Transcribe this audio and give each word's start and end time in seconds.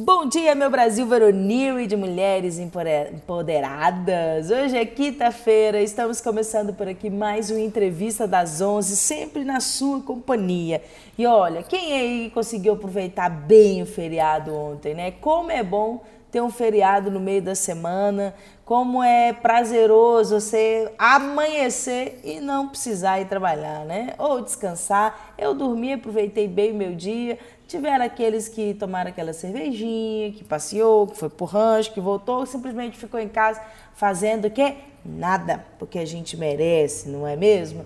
Bom 0.00 0.26
dia, 0.26 0.54
meu 0.54 0.70
Brasil 0.70 1.04
varonil 1.04 1.80
e 1.80 1.86
de 1.88 1.96
mulheres 1.96 2.56
empoderadas. 2.56 4.48
Hoje 4.48 4.76
é 4.76 4.86
quinta-feira, 4.86 5.82
estamos 5.82 6.20
começando 6.20 6.72
por 6.72 6.86
aqui 6.86 7.10
mais 7.10 7.50
uma 7.50 7.58
entrevista 7.58 8.24
das 8.24 8.60
11, 8.60 8.96
sempre 8.96 9.42
na 9.42 9.58
sua 9.58 10.00
companhia. 10.00 10.80
E 11.18 11.26
olha, 11.26 11.64
quem 11.64 11.94
aí 11.94 12.30
conseguiu 12.30 12.74
aproveitar 12.74 13.28
bem 13.28 13.82
o 13.82 13.86
feriado 13.86 14.54
ontem, 14.54 14.94
né? 14.94 15.10
Como 15.10 15.50
é 15.50 15.64
bom 15.64 16.00
ter 16.30 16.42
um 16.42 16.50
feriado 16.50 17.10
no 17.10 17.18
meio 17.18 17.42
da 17.42 17.54
semana, 17.54 18.34
como 18.64 19.02
é 19.02 19.32
prazeroso 19.32 20.38
você 20.38 20.92
amanhecer 20.98 22.20
e 22.22 22.38
não 22.38 22.68
precisar 22.68 23.20
ir 23.20 23.24
trabalhar, 23.24 23.84
né? 23.84 24.14
Ou 24.18 24.42
descansar. 24.42 25.32
Eu 25.38 25.54
dormi, 25.54 25.94
aproveitei 25.94 26.46
bem 26.46 26.72
o 26.72 26.74
meu 26.74 26.94
dia, 26.94 27.38
Tiveram 27.68 28.02
aqueles 28.02 28.48
que 28.48 28.72
tomaram 28.72 29.10
aquela 29.10 29.34
cervejinha, 29.34 30.32
que 30.32 30.42
passeou, 30.42 31.06
que 31.06 31.18
foi 31.18 31.28
pro 31.28 31.44
rancho, 31.44 31.92
que 31.92 32.00
voltou, 32.00 32.46
simplesmente 32.46 32.96
ficou 32.96 33.20
em 33.20 33.28
casa 33.28 33.60
fazendo 33.94 34.46
o 34.46 34.50
quê? 34.50 34.76
Nada, 35.04 35.62
porque 35.78 35.98
a 35.98 36.06
gente 36.06 36.34
merece, 36.34 37.10
não 37.10 37.26
é 37.26 37.36
mesmo? 37.36 37.84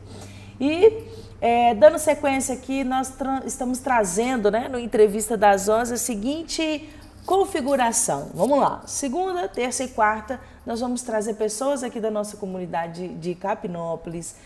E 0.61 1.03
é, 1.41 1.75
dando 1.75 1.99
sequência 1.99 2.55
aqui, 2.55 2.85
nós 2.85 3.09
tra 3.09 3.43
estamos 3.45 3.81
trazendo, 3.81 4.53
né, 4.53 4.69
no 4.69 4.79
Entrevista 4.79 5.37
das 5.37 5.69
11, 5.69 5.95
a 5.95 5.97
seguinte 5.97 6.89
configuração. 7.27 8.31
Vamos 8.35 8.61
lá. 8.61 8.83
Segunda, 8.87 9.49
terça 9.49 9.83
e 9.83 9.89
quarta, 9.89 10.41
nós 10.65 10.79
vamos 10.79 11.03
trazer 11.03 11.35
pessoas 11.35 11.83
aqui 11.83 11.99
da 11.99 12.11
nossa 12.11 12.37
comunidade 12.37 13.09
de 13.09 13.35
Capinópolis, 13.35 14.37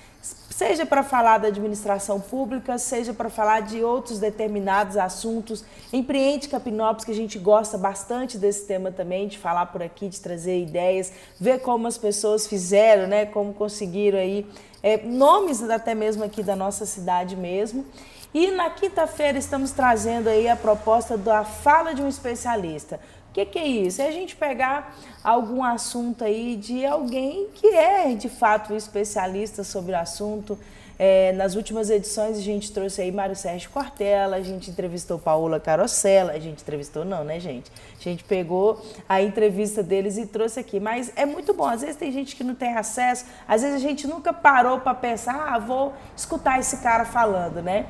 seja 0.50 0.86
para 0.86 1.02
falar 1.02 1.38
da 1.38 1.48
administração 1.48 2.18
pública, 2.18 2.78
seja 2.78 3.12
para 3.12 3.28
falar 3.28 3.60
de 3.60 3.84
outros 3.84 4.18
determinados 4.18 4.96
assuntos. 4.96 5.64
Empreende 5.92 6.48
Capinópolis, 6.48 7.04
que 7.04 7.10
a 7.10 7.14
gente 7.14 7.38
gosta 7.38 7.76
bastante 7.76 8.38
desse 8.38 8.64
tema 8.66 8.90
também, 8.90 9.28
de 9.28 9.38
falar 9.38 9.66
por 9.66 9.82
aqui, 9.82 10.08
de 10.08 10.18
trazer 10.18 10.60
ideias, 10.62 11.12
ver 11.38 11.60
como 11.60 11.86
as 11.86 11.98
pessoas 11.98 12.46
fizeram, 12.46 13.06
né, 13.06 13.26
como 13.26 13.52
conseguiram 13.52 14.18
aí 14.18 14.46
é, 14.82 14.96
nomes 14.98 15.62
até 15.68 15.94
mesmo 15.94 16.24
aqui 16.24 16.42
da 16.42 16.56
nossa 16.56 16.86
cidade 16.86 17.36
mesmo. 17.36 17.84
E 18.32 18.50
na 18.50 18.70
quinta-feira 18.70 19.38
estamos 19.38 19.70
trazendo 19.70 20.28
aí 20.28 20.48
a 20.48 20.56
proposta 20.56 21.16
da 21.16 21.44
fala 21.44 21.94
de 21.94 22.02
um 22.02 22.08
especialista 22.08 23.00
que, 23.36 23.44
que 23.44 23.58
é 23.58 23.66
isso? 23.66 24.00
É 24.00 24.08
a 24.08 24.10
gente 24.10 24.34
pegar 24.34 24.96
algum 25.22 25.62
assunto 25.62 26.24
aí 26.24 26.56
de 26.56 26.86
alguém 26.86 27.48
que 27.52 27.66
é 27.66 28.14
de 28.14 28.30
fato 28.30 28.72
especialista 28.74 29.62
sobre 29.62 29.92
o 29.92 29.98
assunto. 29.98 30.58
É, 30.98 31.34
nas 31.34 31.54
últimas 31.54 31.90
edições 31.90 32.38
a 32.38 32.40
gente 32.40 32.72
trouxe 32.72 33.02
aí 33.02 33.12
Mário 33.12 33.36
Sérgio 33.36 33.68
Cortella, 33.68 34.36
a 34.36 34.40
gente 34.40 34.70
entrevistou 34.70 35.18
Paola 35.18 35.60
Carosella, 35.60 36.32
a 36.32 36.38
gente 36.38 36.62
entrevistou 36.62 37.04
não, 37.04 37.22
né 37.22 37.38
gente? 37.38 37.70
A 38.00 38.02
gente 38.02 38.24
pegou 38.24 38.82
a 39.06 39.20
entrevista 39.20 39.82
deles 39.82 40.16
e 40.16 40.24
trouxe 40.24 40.58
aqui, 40.58 40.80
mas 40.80 41.12
é 41.14 41.26
muito 41.26 41.52
bom, 41.52 41.66
às 41.66 41.82
vezes 41.82 41.96
tem 41.96 42.10
gente 42.10 42.34
que 42.34 42.42
não 42.42 42.54
tem 42.54 42.74
acesso, 42.74 43.26
às 43.46 43.60
vezes 43.60 43.76
a 43.76 43.86
gente 43.86 44.06
nunca 44.06 44.32
parou 44.32 44.80
para 44.80 44.94
pensar, 44.94 45.52
ah, 45.52 45.58
vou 45.58 45.92
escutar 46.16 46.58
esse 46.58 46.78
cara 46.78 47.04
falando, 47.04 47.60
né? 47.60 47.84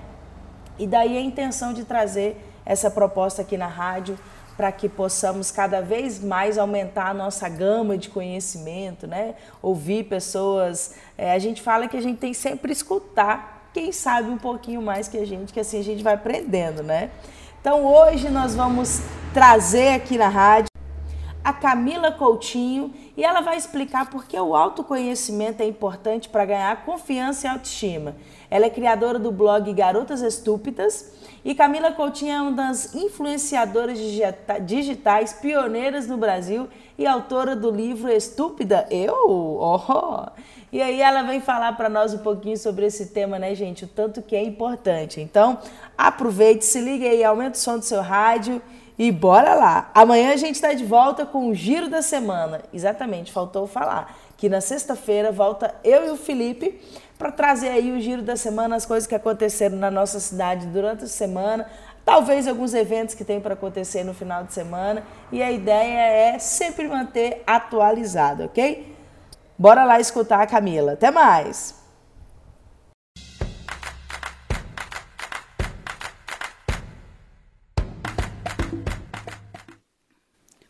E 0.76 0.84
daí 0.88 1.16
a 1.16 1.20
intenção 1.20 1.72
de 1.72 1.84
trazer 1.84 2.36
essa 2.64 2.90
proposta 2.90 3.42
aqui 3.42 3.56
na 3.56 3.68
rádio, 3.68 4.18
para 4.56 4.72
que 4.72 4.88
possamos 4.88 5.50
cada 5.50 5.82
vez 5.82 6.22
mais 6.22 6.56
aumentar 6.56 7.10
a 7.10 7.14
nossa 7.14 7.48
gama 7.48 7.98
de 7.98 8.08
conhecimento, 8.08 9.06
né? 9.06 9.34
Ouvir 9.60 10.04
pessoas. 10.04 10.94
É, 11.18 11.32
a 11.32 11.38
gente 11.38 11.60
fala 11.60 11.88
que 11.88 11.96
a 11.96 12.00
gente 12.00 12.18
tem 12.18 12.32
sempre 12.32 12.72
escutar 12.72 13.70
quem 13.74 13.92
sabe 13.92 14.30
um 14.30 14.38
pouquinho 14.38 14.80
mais 14.80 15.06
que 15.06 15.18
a 15.18 15.26
gente, 15.26 15.52
que 15.52 15.60
assim 15.60 15.78
a 15.78 15.84
gente 15.84 16.02
vai 16.02 16.14
aprendendo, 16.14 16.82
né? 16.82 17.10
Então 17.60 17.84
hoje 17.84 18.30
nós 18.30 18.54
vamos 18.54 19.02
trazer 19.34 19.88
aqui 19.88 20.16
na 20.16 20.28
rádio 20.28 20.75
Camila 21.60 22.12
Coutinho 22.12 22.92
e 23.16 23.24
ela 23.24 23.40
vai 23.40 23.56
explicar 23.56 24.10
por 24.10 24.26
que 24.26 24.38
o 24.38 24.54
autoconhecimento 24.54 25.62
é 25.62 25.66
importante 25.66 26.28
para 26.28 26.44
ganhar 26.44 26.84
confiança 26.84 27.46
e 27.46 27.50
autoestima. 27.50 28.14
Ela 28.50 28.66
é 28.66 28.70
criadora 28.70 29.18
do 29.18 29.32
blog 29.32 29.72
Garotas 29.72 30.20
Estúpidas 30.22 31.12
e 31.44 31.54
Camila 31.54 31.92
Coutinho 31.92 32.32
é 32.32 32.40
uma 32.40 32.52
das 32.52 32.94
influenciadoras 32.94 33.98
digitais 34.64 35.32
pioneiras 35.32 36.06
no 36.06 36.16
Brasil 36.16 36.68
e 36.98 37.06
autora 37.06 37.54
do 37.54 37.70
livro 37.70 38.10
Estúpida 38.10 38.86
Eu. 38.90 39.14
Oh! 39.28 40.26
E 40.72 40.82
aí 40.82 41.00
ela 41.00 41.22
vem 41.22 41.40
falar 41.40 41.72
para 41.76 41.88
nós 41.88 42.12
um 42.12 42.18
pouquinho 42.18 42.56
sobre 42.56 42.86
esse 42.86 43.06
tema, 43.06 43.38
né, 43.38 43.54
gente? 43.54 43.84
O 43.84 43.88
tanto 43.88 44.20
que 44.20 44.34
é 44.34 44.42
importante. 44.42 45.20
Então, 45.20 45.58
aproveite, 45.96 46.64
se 46.64 46.80
liga 46.80 47.06
aí, 47.06 47.22
aumenta 47.22 47.56
o 47.56 47.60
som 47.60 47.78
do 47.78 47.84
seu 47.84 48.02
rádio 48.02 48.60
e 48.98 49.12
bora 49.12 49.54
lá! 49.54 49.90
Amanhã 49.94 50.32
a 50.32 50.36
gente 50.36 50.54
está 50.54 50.72
de 50.72 50.84
volta 50.84 51.26
com 51.26 51.48
o 51.48 51.54
Giro 51.54 51.88
da 51.88 52.00
Semana. 52.00 52.62
Exatamente, 52.72 53.30
faltou 53.30 53.66
falar 53.66 54.16
que 54.36 54.48
na 54.48 54.60
sexta-feira 54.60 55.30
volta 55.30 55.74
eu 55.84 56.06
e 56.06 56.10
o 56.10 56.16
Felipe 56.16 56.80
para 57.18 57.30
trazer 57.30 57.68
aí 57.68 57.92
o 57.92 58.00
Giro 58.00 58.22
da 58.22 58.36
Semana, 58.36 58.76
as 58.76 58.86
coisas 58.86 59.06
que 59.06 59.14
aconteceram 59.14 59.76
na 59.76 59.90
nossa 59.90 60.20
cidade 60.20 60.66
durante 60.66 61.04
a 61.04 61.08
semana, 61.08 61.66
talvez 62.04 62.46
alguns 62.46 62.74
eventos 62.74 63.14
que 63.14 63.24
tem 63.24 63.40
para 63.40 63.54
acontecer 63.54 64.04
no 64.04 64.14
final 64.14 64.44
de 64.44 64.52
semana. 64.52 65.02
E 65.32 65.42
a 65.42 65.50
ideia 65.50 66.34
é 66.34 66.38
sempre 66.38 66.88
manter 66.88 67.42
atualizado, 67.46 68.44
ok? 68.44 68.94
Bora 69.58 69.84
lá 69.84 69.98
escutar 69.98 70.40
a 70.40 70.46
Camila. 70.46 70.92
Até 70.92 71.10
mais! 71.10 71.75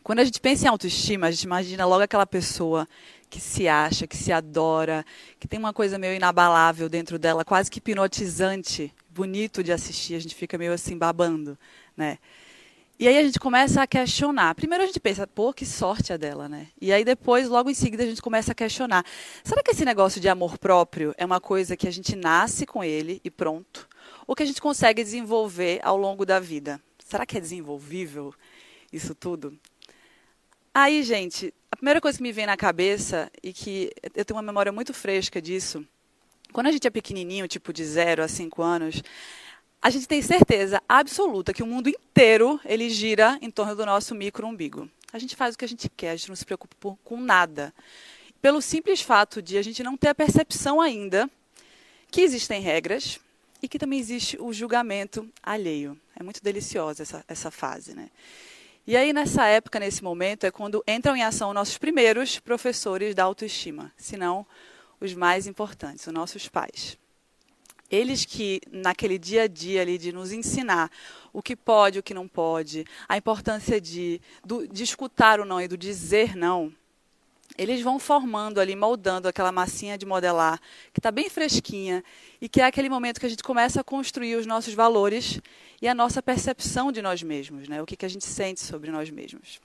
Quando 0.07 0.19
a 0.19 0.23
gente 0.23 0.39
pensa 0.39 0.63
em 0.63 0.69
autoestima, 0.69 1.27
a 1.27 1.31
gente 1.31 1.43
imagina 1.43 1.85
logo 1.85 2.01
aquela 2.01 2.25
pessoa 2.25 2.87
que 3.29 3.41
se 3.41 3.67
acha, 3.67 4.07
que 4.07 4.15
se 4.15 4.31
adora, 4.31 5.05
que 5.37 5.49
tem 5.49 5.59
uma 5.59 5.73
coisa 5.73 5.97
meio 5.97 6.15
inabalável 6.15 6.87
dentro 6.87 7.19
dela, 7.19 7.43
quase 7.43 7.69
que 7.69 7.79
hipnotizante, 7.79 8.93
bonito 9.09 9.61
de 9.61 9.73
assistir, 9.73 10.15
a 10.15 10.19
gente 10.19 10.33
fica 10.33 10.57
meio 10.57 10.71
assim 10.71 10.97
babando, 10.97 11.59
né? 11.97 12.19
E 12.97 13.05
aí 13.05 13.17
a 13.17 13.21
gente 13.21 13.37
começa 13.37 13.81
a 13.81 13.85
questionar. 13.85 14.55
Primeiro 14.55 14.85
a 14.85 14.87
gente 14.87 15.01
pensa, 15.01 15.27
pô, 15.27 15.51
que 15.51 15.65
sorte 15.65 16.13
é 16.13 16.17
dela, 16.17 16.47
né? 16.47 16.67
E 16.79 16.93
aí 16.93 17.03
depois, 17.03 17.49
logo 17.49 17.69
em 17.69 17.73
seguida, 17.73 18.03
a 18.03 18.07
gente 18.07 18.21
começa 18.21 18.53
a 18.53 18.55
questionar. 18.55 19.05
Será 19.43 19.61
que 19.61 19.71
esse 19.71 19.83
negócio 19.83 20.21
de 20.21 20.29
amor 20.29 20.57
próprio 20.57 21.13
é 21.17 21.25
uma 21.25 21.41
coisa 21.41 21.75
que 21.75 21.85
a 21.85 21.91
gente 21.91 22.15
nasce 22.15 22.65
com 22.65 22.81
ele 22.81 23.19
e 23.25 23.29
pronto? 23.29 23.85
Ou 24.25 24.33
que 24.37 24.43
a 24.43 24.45
gente 24.45 24.61
consegue 24.61 25.03
desenvolver 25.03 25.81
ao 25.83 25.97
longo 25.97 26.25
da 26.25 26.39
vida? 26.39 26.79
Será 26.97 27.25
que 27.25 27.37
é 27.37 27.41
desenvolvível 27.41 28.33
isso 28.89 29.13
tudo? 29.13 29.59
Aí, 30.79 31.01
gente, 31.01 31.51
a 31.71 31.75
primeira 31.75 31.99
coisa 31.99 32.19
que 32.19 32.21
me 32.21 32.31
vem 32.31 32.45
na 32.45 32.55
cabeça, 32.55 33.31
e 33.41 33.51
que 33.51 33.91
eu 34.13 34.23
tenho 34.23 34.37
uma 34.37 34.43
memória 34.43 34.71
muito 34.71 34.93
fresca 34.93 35.41
disso, 35.41 35.83
quando 36.53 36.67
a 36.67 36.71
gente 36.71 36.85
é 36.85 36.91
pequenininho, 36.91 37.47
tipo 37.47 37.73
de 37.73 37.83
0 37.83 38.21
a 38.21 38.27
5 38.27 38.61
anos, 38.61 39.01
a 39.81 39.89
gente 39.89 40.07
tem 40.07 40.21
certeza 40.21 40.79
absoluta 40.87 41.51
que 41.51 41.63
o 41.63 41.65
mundo 41.65 41.89
inteiro 41.89 42.59
ele 42.63 42.91
gira 42.91 43.39
em 43.41 43.49
torno 43.49 43.75
do 43.75 43.87
nosso 43.87 44.13
micro-umbigo. 44.13 44.87
A 45.11 45.17
gente 45.17 45.35
faz 45.35 45.55
o 45.55 45.57
que 45.57 45.65
a 45.65 45.67
gente 45.67 45.89
quer, 45.89 46.11
a 46.11 46.15
gente 46.15 46.29
não 46.29 46.35
se 46.35 46.45
preocupa 46.45 46.95
com 47.03 47.19
nada. 47.19 47.73
Pelo 48.39 48.61
simples 48.61 49.01
fato 49.01 49.41
de 49.41 49.57
a 49.57 49.63
gente 49.63 49.81
não 49.81 49.97
ter 49.97 50.09
a 50.09 50.15
percepção 50.15 50.79
ainda 50.79 51.27
que 52.11 52.21
existem 52.21 52.61
regras 52.61 53.19
e 53.63 53.67
que 53.67 53.79
também 53.79 53.97
existe 53.97 54.39
o 54.39 54.53
julgamento 54.53 55.27
alheio. 55.41 55.99
É 56.15 56.21
muito 56.21 56.43
deliciosa 56.43 57.01
essa, 57.01 57.25
essa 57.27 57.49
fase, 57.49 57.95
né? 57.95 58.11
E 58.87 58.95
aí, 58.95 59.11
nessa 59.11 59.45
época, 59.45 59.81
nesse 59.81 60.01
momento, 60.01 60.45
é 60.45 60.51
quando 60.51 60.81
entram 60.87 61.13
em 61.13 61.21
ação 61.21 61.53
nossos 61.53 61.77
primeiros 61.77 62.39
professores 62.39 63.13
da 63.13 63.25
autoestima, 63.25 63.91
se 63.97 64.15
não 64.15 64.47
os 64.97 65.13
mais 65.13 65.45
importantes, 65.45 66.07
os 66.07 66.13
nossos 66.13 66.47
pais. 66.47 66.97
Eles 67.91 68.23
que, 68.23 68.61
naquele 68.71 69.17
dia 69.17 69.43
a 69.43 69.47
dia 69.47 69.81
ali, 69.81 69.97
de 69.97 70.13
nos 70.13 70.31
ensinar 70.31 70.89
o 71.33 71.41
que 71.41 71.53
pode, 71.53 71.99
o 71.99 72.03
que 72.03 72.13
não 72.13 72.29
pode, 72.29 72.85
a 73.09 73.17
importância 73.17 73.81
de, 73.81 74.21
do, 74.45 74.65
de 74.65 74.85
escutar 74.85 75.41
o 75.41 75.45
não 75.45 75.59
e 75.59 75.67
do 75.67 75.77
dizer 75.77 76.33
não, 76.33 76.73
eles 77.57 77.81
vão 77.81 77.97
formando 77.97 78.59
ali, 78.59 78.75
moldando 78.75 79.27
aquela 79.27 79.51
massinha 79.51 79.97
de 79.97 80.05
modelar 80.05 80.59
que 80.93 80.99
está 80.99 81.09
bem 81.09 81.29
fresquinha 81.29 82.03
e 82.39 82.47
que 82.47 82.61
é 82.61 82.65
aquele 82.65 82.89
momento 82.89 83.19
que 83.19 83.25
a 83.25 83.29
gente 83.29 83.43
começa 83.43 83.81
a 83.81 83.83
construir 83.83 84.35
os 84.35 84.45
nossos 84.45 84.73
valores 84.73 85.41
e 85.81 85.87
a 85.87 85.95
nossa 85.95 86.21
percepção 86.21 86.91
de 86.91 87.01
nós 87.01 87.23
mesmos, 87.23 87.67
né? 87.67 87.81
o 87.81 87.85
que, 87.85 87.95
que 87.95 88.05
a 88.05 88.09
gente 88.09 88.25
sente 88.25 88.59
sobre 88.59 88.91
nós 88.91 89.09
mesmos. 89.09 89.59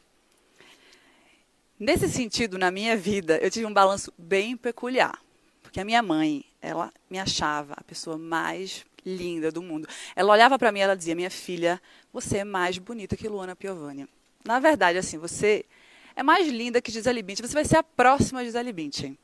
Nesse 1.79 2.09
sentido, 2.09 2.59
na 2.59 2.71
minha 2.71 2.97
vida, 2.97 3.39
eu 3.39 3.51
tive 3.51 3.67
um 3.67 3.73
balanço 3.73 4.13
bem 4.17 4.57
peculiar, 4.57 5.19
porque 5.63 5.81
a 5.81 5.85
minha 5.85 6.03
mãe, 6.03 6.45
ela 6.61 6.93
me 7.11 7.19
achava 7.19 7.75
a 7.77 7.83
pessoa 7.83 8.17
mais 8.17 8.85
linda 9.05 9.51
do 9.51 9.61
mundo. 9.61 9.89
Ela 10.15 10.33
olhava 10.33 10.59
para 10.59 10.71
mim 10.71 10.79
e 10.79 10.83
ela 10.83 10.97
dizia: 10.97 11.15
"Minha 11.15 11.31
filha, 11.31 11.83
você 12.13 12.39
é 12.39 12.45
mais 12.45 12.79
bonita 12.79 13.17
que 13.17 13.29
Luana 13.29 13.57
Piovani". 13.57 14.09
Na 14.45 14.61
verdade, 14.61 14.97
assim, 14.97 15.19
você 15.19 15.65
é 16.15 16.23
mais 16.23 16.49
linda 16.49 16.81
que 16.81 16.91
Gisele 16.91 17.23
Bündchen, 17.23 17.47
você 17.47 17.55
vai 17.55 17.65
ser 17.65 17.77
a 17.77 17.83
próxima 17.83 18.45
Gisele 18.45 18.73
Bündchen. 18.73 19.19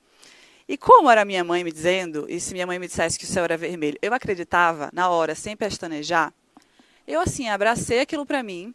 E 0.69 0.76
como 0.76 1.11
era 1.11 1.25
minha 1.25 1.43
mãe 1.43 1.64
me 1.64 1.73
dizendo, 1.73 2.26
e 2.29 2.38
se 2.38 2.52
minha 2.52 2.67
mãe 2.67 2.79
me 2.79 2.87
dissesse 2.87 3.19
que 3.19 3.25
o 3.25 3.29
céu 3.29 3.44
era 3.44 3.56
vermelho, 3.56 3.99
eu 4.02 4.12
acreditava 4.12 4.90
na 4.93 5.08
hora, 5.08 5.35
sem 5.35 5.56
pestanejar, 5.56 6.32
eu 7.06 7.20
assim 7.20 7.49
abracei 7.49 8.00
aquilo 8.00 8.26
para 8.26 8.43
mim 8.43 8.75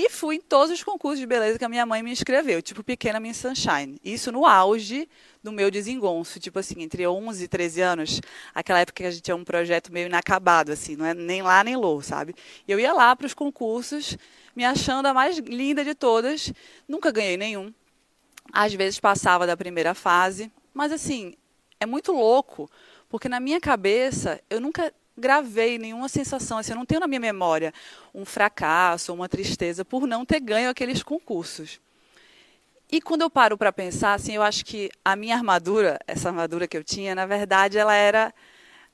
E 0.00 0.08
fui 0.08 0.36
em 0.36 0.40
todos 0.40 0.72
os 0.72 0.84
concursos 0.84 1.18
de 1.18 1.26
beleza 1.26 1.58
que 1.58 1.64
a 1.64 1.68
minha 1.68 1.84
mãe 1.84 2.04
me 2.04 2.12
inscreveu, 2.12 2.62
tipo 2.62 2.84
Pequena 2.84 3.18
Miss 3.18 3.38
Sunshine. 3.38 3.98
Isso 4.04 4.30
no 4.30 4.46
auge 4.46 5.08
do 5.42 5.50
meu 5.50 5.72
desengonço, 5.72 6.38
tipo 6.38 6.56
assim, 6.56 6.82
entre 6.82 7.04
11 7.04 7.42
e 7.42 7.48
13 7.48 7.80
anos, 7.80 8.20
aquela 8.54 8.78
época 8.78 9.02
que 9.02 9.04
a 9.08 9.10
gente 9.10 9.22
tinha 9.22 9.34
um 9.34 9.42
projeto 9.42 9.92
meio 9.92 10.06
inacabado, 10.06 10.70
assim, 10.70 10.94
não 10.94 11.04
é 11.04 11.14
nem 11.14 11.42
lá 11.42 11.64
nem 11.64 11.74
low, 11.74 12.00
sabe? 12.00 12.32
E 12.68 12.70
eu 12.70 12.78
ia 12.78 12.92
lá 12.92 13.16
para 13.16 13.26
os 13.26 13.34
concursos, 13.34 14.16
me 14.54 14.64
achando 14.64 15.06
a 15.06 15.12
mais 15.12 15.38
linda 15.38 15.84
de 15.84 15.96
todas, 15.96 16.52
nunca 16.86 17.10
ganhei 17.10 17.36
nenhum. 17.36 17.74
Às 18.52 18.72
vezes 18.74 19.00
passava 19.00 19.48
da 19.48 19.56
primeira 19.56 19.94
fase, 19.94 20.48
mas 20.72 20.92
assim, 20.92 21.34
é 21.80 21.86
muito 21.86 22.12
louco, 22.12 22.70
porque 23.08 23.28
na 23.28 23.40
minha 23.40 23.60
cabeça 23.60 24.40
eu 24.48 24.60
nunca 24.60 24.94
gravei 25.18 25.78
nenhuma 25.78 26.08
sensação, 26.08 26.58
assim, 26.58 26.72
eu 26.72 26.76
não 26.76 26.86
tenho 26.86 27.00
na 27.00 27.06
minha 27.06 27.20
memória 27.20 27.72
um 28.14 28.24
fracasso, 28.24 29.12
uma 29.12 29.28
tristeza 29.28 29.84
por 29.84 30.06
não 30.06 30.24
ter 30.24 30.40
ganho 30.40 30.70
aqueles 30.70 31.02
concursos. 31.02 31.80
E 32.90 33.02
quando 33.02 33.20
eu 33.20 33.28
paro 33.28 33.58
para 33.58 33.70
pensar, 33.70 34.14
assim, 34.14 34.34
eu 34.34 34.42
acho 34.42 34.64
que 34.64 34.90
a 35.04 35.14
minha 35.14 35.36
armadura, 35.36 35.98
essa 36.06 36.30
armadura 36.30 36.66
que 36.66 36.76
eu 36.76 36.82
tinha, 36.82 37.14
na 37.14 37.26
verdade, 37.26 37.76
ela 37.76 37.94
era 37.94 38.32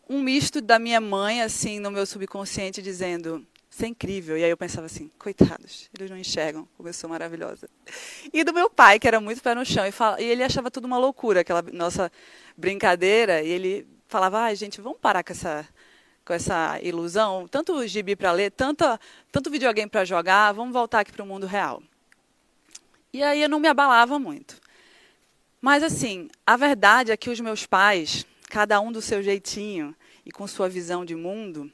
um 0.09 0.21
misto 0.21 0.61
da 0.61 0.81
minha 0.81 1.01
mãe, 1.01 1.43
assim, 1.43 1.79
no 1.79 1.93
meu 1.93 2.05
subconsciente, 2.05 2.83
dizendo: 2.83 3.47
"Isso 3.71 3.85
é 3.85 3.89
incrível". 3.89 4.37
E 4.37 4.43
aí 4.43 4.51
eu 4.51 4.57
pensava 4.57 4.87
assim: 4.87 5.11
"Coitados, 5.17 5.89
eles 5.97 6.11
não 6.11 6.19
enxergam 6.19 6.69
como 6.77 6.89
eu 6.89 6.93
sou 6.93 7.09
maravilhosa". 7.09 7.69
E 8.33 8.43
do 8.43 8.53
meu 8.53 8.69
pai, 8.69 8.99
que 8.99 9.07
era 9.07 9.21
muito 9.21 9.41
pé 9.41 9.55
no 9.55 9.65
chão, 9.65 9.87
e, 9.87 9.93
fala, 9.93 10.21
e 10.21 10.25
ele 10.25 10.43
achava 10.43 10.71
tudo 10.73 10.87
uma 10.87 10.99
loucura, 10.99 11.41
aquela 11.41 11.63
nossa 11.73 12.11
brincadeira, 12.57 13.43
e 13.43 13.49
ele 13.49 13.87
falava: 14.09 14.41
"Ai, 14.41 14.57
gente, 14.57 14.81
vamos 14.81 14.99
parar 14.99 15.23
com 15.23 15.33
essa 15.33 15.67
com 16.25 16.33
essa 16.33 16.79
ilusão, 16.83 17.47
tanto 17.49 17.87
gibi 17.87 18.17
para 18.17 18.33
ler, 18.33 18.51
tanto, 18.51 18.85
tanto 19.31 19.51
videogame 19.51 19.91
para 19.91 20.05
jogar, 20.05 20.53
vamos 20.53 20.73
voltar 20.73 21.01
aqui 21.01 21.13
para 21.13 21.23
o 21.23 21.27
mundo 21.27 21.47
real. 21.47 21.83
E 23.13 23.23
aí 23.23 23.43
eu 23.43 23.49
não 23.49 23.61
me 23.61 23.69
abalava 23.69 24.19
muito. 24.19 24.61
Mas 25.61 25.83
assim, 25.83 26.29
a 26.47 26.57
verdade 26.57 27.13
é 27.13 27.17
que 27.17 27.31
os 27.31 27.41
meus 27.41 27.67
pais, 27.67 28.27
cada 28.49 28.81
um 28.81 28.91
do 28.91 29.01
seu 29.01 29.23
jeitinho 29.23 29.95
e 30.25 30.33
com 30.33 30.47
sua 30.47 30.69
visão 30.69 31.05
de 31.05 31.15
mundo, 31.15 31.71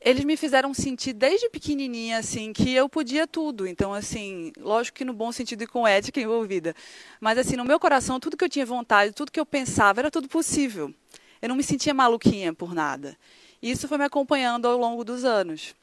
eles 0.00 0.24
me 0.24 0.36
fizeram 0.36 0.72
sentir 0.72 1.12
desde 1.12 1.48
pequenininha 1.50 2.18
assim 2.18 2.52
que 2.52 2.72
eu 2.72 2.88
podia 2.88 3.26
tudo. 3.26 3.66
Então 3.66 3.94
assim, 3.94 4.52
lógico 4.58 4.98
que 4.98 5.04
no 5.04 5.12
bom 5.12 5.30
sentido 5.30 5.62
e 5.62 5.66
com 5.66 5.86
ética 5.86 6.20
envolvida, 6.20 6.74
mas 7.20 7.38
assim, 7.38 7.56
no 7.56 7.64
meu 7.64 7.78
coração, 7.78 8.18
tudo 8.18 8.36
que 8.36 8.44
eu 8.44 8.48
tinha 8.48 8.66
vontade, 8.66 9.12
tudo 9.12 9.30
que 9.30 9.40
eu 9.40 9.46
pensava, 9.46 10.00
era 10.00 10.10
tudo 10.10 10.28
possível. 10.28 10.92
Eu 11.40 11.48
não 11.48 11.56
me 11.56 11.62
sentia 11.62 11.94
maluquinha 11.94 12.52
por 12.52 12.74
nada. 12.74 13.16
Isso 13.62 13.86
foi 13.86 13.98
me 13.98 14.04
acompanhando 14.04 14.66
ao 14.66 14.78
longo 14.78 15.04
dos 15.04 15.24
anos, 15.24 15.74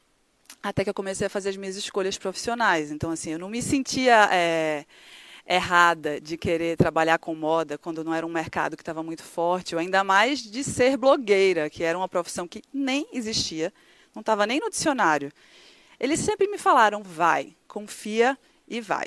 até 0.60 0.82
que 0.82 0.90
eu 0.90 0.94
comecei 0.94 1.28
a 1.28 1.30
fazer 1.30 1.50
as 1.50 1.56
minhas 1.56 1.76
escolhas 1.76 2.18
profissionais. 2.18 2.90
Então, 2.90 3.10
assim, 3.12 3.30
eu 3.30 3.38
não 3.38 3.48
me 3.48 3.62
sentia 3.62 4.28
é, 4.32 4.84
errada 5.46 6.20
de 6.20 6.36
querer 6.36 6.76
trabalhar 6.76 7.18
com 7.18 7.34
moda 7.36 7.78
quando 7.78 8.02
não 8.02 8.12
era 8.12 8.26
um 8.26 8.30
mercado 8.30 8.76
que 8.76 8.82
estava 8.82 9.02
muito 9.02 9.22
forte, 9.22 9.76
ou 9.76 9.80
ainda 9.80 10.02
mais 10.02 10.40
de 10.40 10.64
ser 10.64 10.96
blogueira, 10.96 11.70
que 11.70 11.84
era 11.84 11.96
uma 11.96 12.08
profissão 12.08 12.48
que 12.48 12.62
nem 12.74 13.06
existia, 13.12 13.72
não 14.12 14.20
estava 14.20 14.44
nem 14.44 14.58
no 14.58 14.68
dicionário. 14.70 15.32
Eles 16.00 16.18
sempre 16.18 16.48
me 16.48 16.58
falaram: 16.58 17.02
vai, 17.02 17.54
confia 17.68 18.36
e 18.66 18.80
vai. 18.80 19.06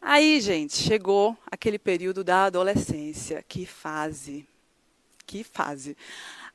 Aí, 0.00 0.40
gente, 0.40 0.74
chegou 0.76 1.36
aquele 1.50 1.78
período 1.78 2.22
da 2.22 2.44
adolescência. 2.44 3.44
Que 3.48 3.64
fase! 3.64 4.46
Que 5.26 5.42
fase! 5.44 5.96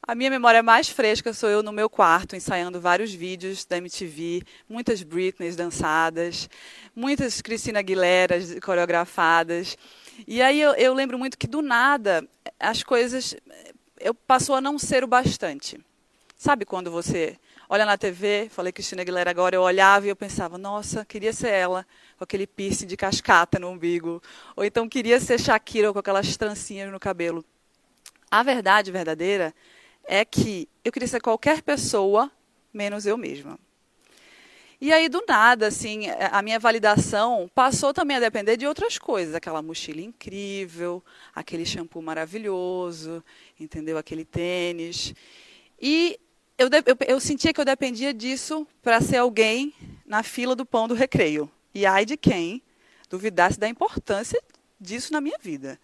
A 0.06 0.14
minha 0.16 0.30
memória 0.30 0.62
mais 0.62 0.90
fresca 0.90 1.34
sou 1.34 1.50
eu 1.50 1.64
no 1.64 1.72
meu 1.72 1.90
quarto, 1.90 2.36
ensaiando 2.36 2.82
vários 2.82 3.14
vídeos 3.14 3.64
da 3.64 3.78
MTV, 3.78 4.44
muitas 4.68 5.02
Britneys 5.02 5.56
dançadas, 5.56 6.50
muitas 6.94 7.42
Cristina 7.42 7.80
Aguilera 7.80 8.36
coreografadas. 8.62 9.78
E 10.28 10.42
aí 10.42 10.60
eu, 10.60 10.74
eu, 10.74 10.94
lembro 10.94 11.18
muito 11.18 11.38
que, 11.38 11.48
do 11.48 11.62
nada, 11.62 12.28
as 12.60 12.84
coisas 12.84 13.34
eu 13.98 14.14
passou 14.14 14.56
a 14.56 14.62
não 14.62 14.78
ser 14.78 15.06
o 15.06 15.08
bastante. 15.08 15.80
Sabe 16.36 16.66
quando 16.66 16.92
você 16.92 17.38
olha 17.70 17.86
na 17.86 17.98
TV, 17.98 18.50
falei 18.52 18.74
Cristina 18.74 19.04
Aguilera 19.04 19.32
agora, 19.32 19.56
eu 19.56 19.62
olhava 19.62 20.06
e 20.06 20.10
eu 20.10 20.18
pensava, 20.18 20.58
nossa, 20.58 21.06
queria 21.06 21.32
ser 21.32 21.52
ela, 21.52 21.88
com 22.18 22.26
aquele 22.26 22.46
piercing 22.46 22.88
de 22.88 22.98
cascata 22.98 23.58
no 23.58 23.70
umbigo. 23.70 24.22
Ou 24.54 24.66
então 24.66 24.90
queria 24.90 25.18
ser 25.22 25.40
Shakira 25.40 25.94
com 25.94 26.00
aquelas 26.00 26.36
trancinhas 26.36 26.92
no 26.92 27.00
cabelo. 27.00 27.46
A 28.30 28.44
verdade 28.44 28.92
verdadeira 28.92 29.54
é 30.06 30.24
que 30.26 30.68
eu 30.84 30.92
queria 30.92 31.08
ser 31.08 31.22
qualquer 31.22 31.62
pessoa 31.62 32.32
menos 32.74 33.06
eu 33.06 33.18
mesma. 33.18 33.60
E 34.82 34.92
aí, 34.92 35.08
do 35.08 35.24
nada, 35.26 35.68
assim, 35.68 36.10
a 36.10 36.42
minha 36.42 36.60
validação 36.60 37.50
passou 37.56 37.94
também 37.94 38.18
a 38.18 38.20
depender 38.20 38.58
de 38.58 38.68
outras 38.68 38.98
coisas. 38.98 39.34
Aquela 39.34 39.62
mochila 39.62 40.02
incrível, 40.02 41.02
aquele 41.34 41.66
shampoo 41.66 42.02
maravilhoso, 42.02 43.24
entendeu? 43.58 43.98
Aquele 43.98 44.26
tênis. 44.26 45.14
E 45.82 46.20
eu, 46.58 46.68
eu, 46.68 46.98
eu 47.08 47.20
sentia 47.22 47.54
que 47.54 47.62
eu 47.62 47.66
dependia 47.66 48.14
disso 48.14 48.68
para 48.82 49.00
ser 49.00 49.18
alguém 49.18 49.74
na 50.06 50.22
fila 50.22 50.54
do 50.54 50.66
pão 50.66 50.86
do 50.86 50.94
recreio. 50.94 51.50
E 51.74 51.86
ai 51.86 52.06
de 52.06 52.18
quem 52.18 52.62
duvidasse 53.10 53.58
da 53.58 53.70
importância 53.70 54.42
disso 54.78 55.14
na 55.14 55.22
minha 55.22 55.38
vida. 55.40 55.80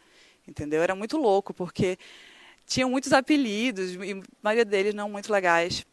Entendeu? 0.45 0.81
Era 0.81 0.93
muito 0.93 1.15
louco, 1.15 1.53
porque 1.53 1.97
tinham 2.69 2.89
muitos 2.89 3.11
apelidos, 3.11 3.95
e 3.95 4.11
a 4.13 4.23
maioria 4.43 4.63
deles 4.63 4.93
não 4.93 5.09
muito 5.09 5.33
legais. 5.33 5.83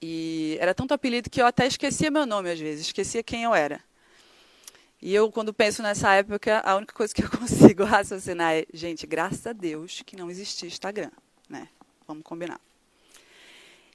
E 0.00 0.56
era 0.60 0.74
tanto 0.74 0.92
apelido 0.92 1.30
que 1.30 1.40
eu 1.40 1.46
até 1.46 1.66
esquecia 1.66 2.10
meu 2.10 2.26
nome 2.26 2.50
às 2.50 2.60
vezes, 2.60 2.86
esquecia 2.86 3.22
quem 3.22 3.44
eu 3.44 3.54
era. 3.54 3.80
E 5.00 5.14
eu, 5.14 5.32
quando 5.32 5.52
penso 5.52 5.82
nessa 5.82 6.12
época, 6.12 6.60
a 6.60 6.76
única 6.76 6.92
coisa 6.92 7.14
que 7.14 7.24
eu 7.24 7.30
consigo 7.32 7.84
raciocinar 7.84 8.52
é, 8.52 8.66
gente, 8.72 9.06
graças 9.06 9.46
a 9.46 9.52
Deus 9.52 10.02
que 10.04 10.14
não 10.14 10.30
existia 10.30 10.68
Instagram, 10.68 11.10
né? 11.48 11.68
Vamos 12.06 12.22
combinar. 12.22 12.60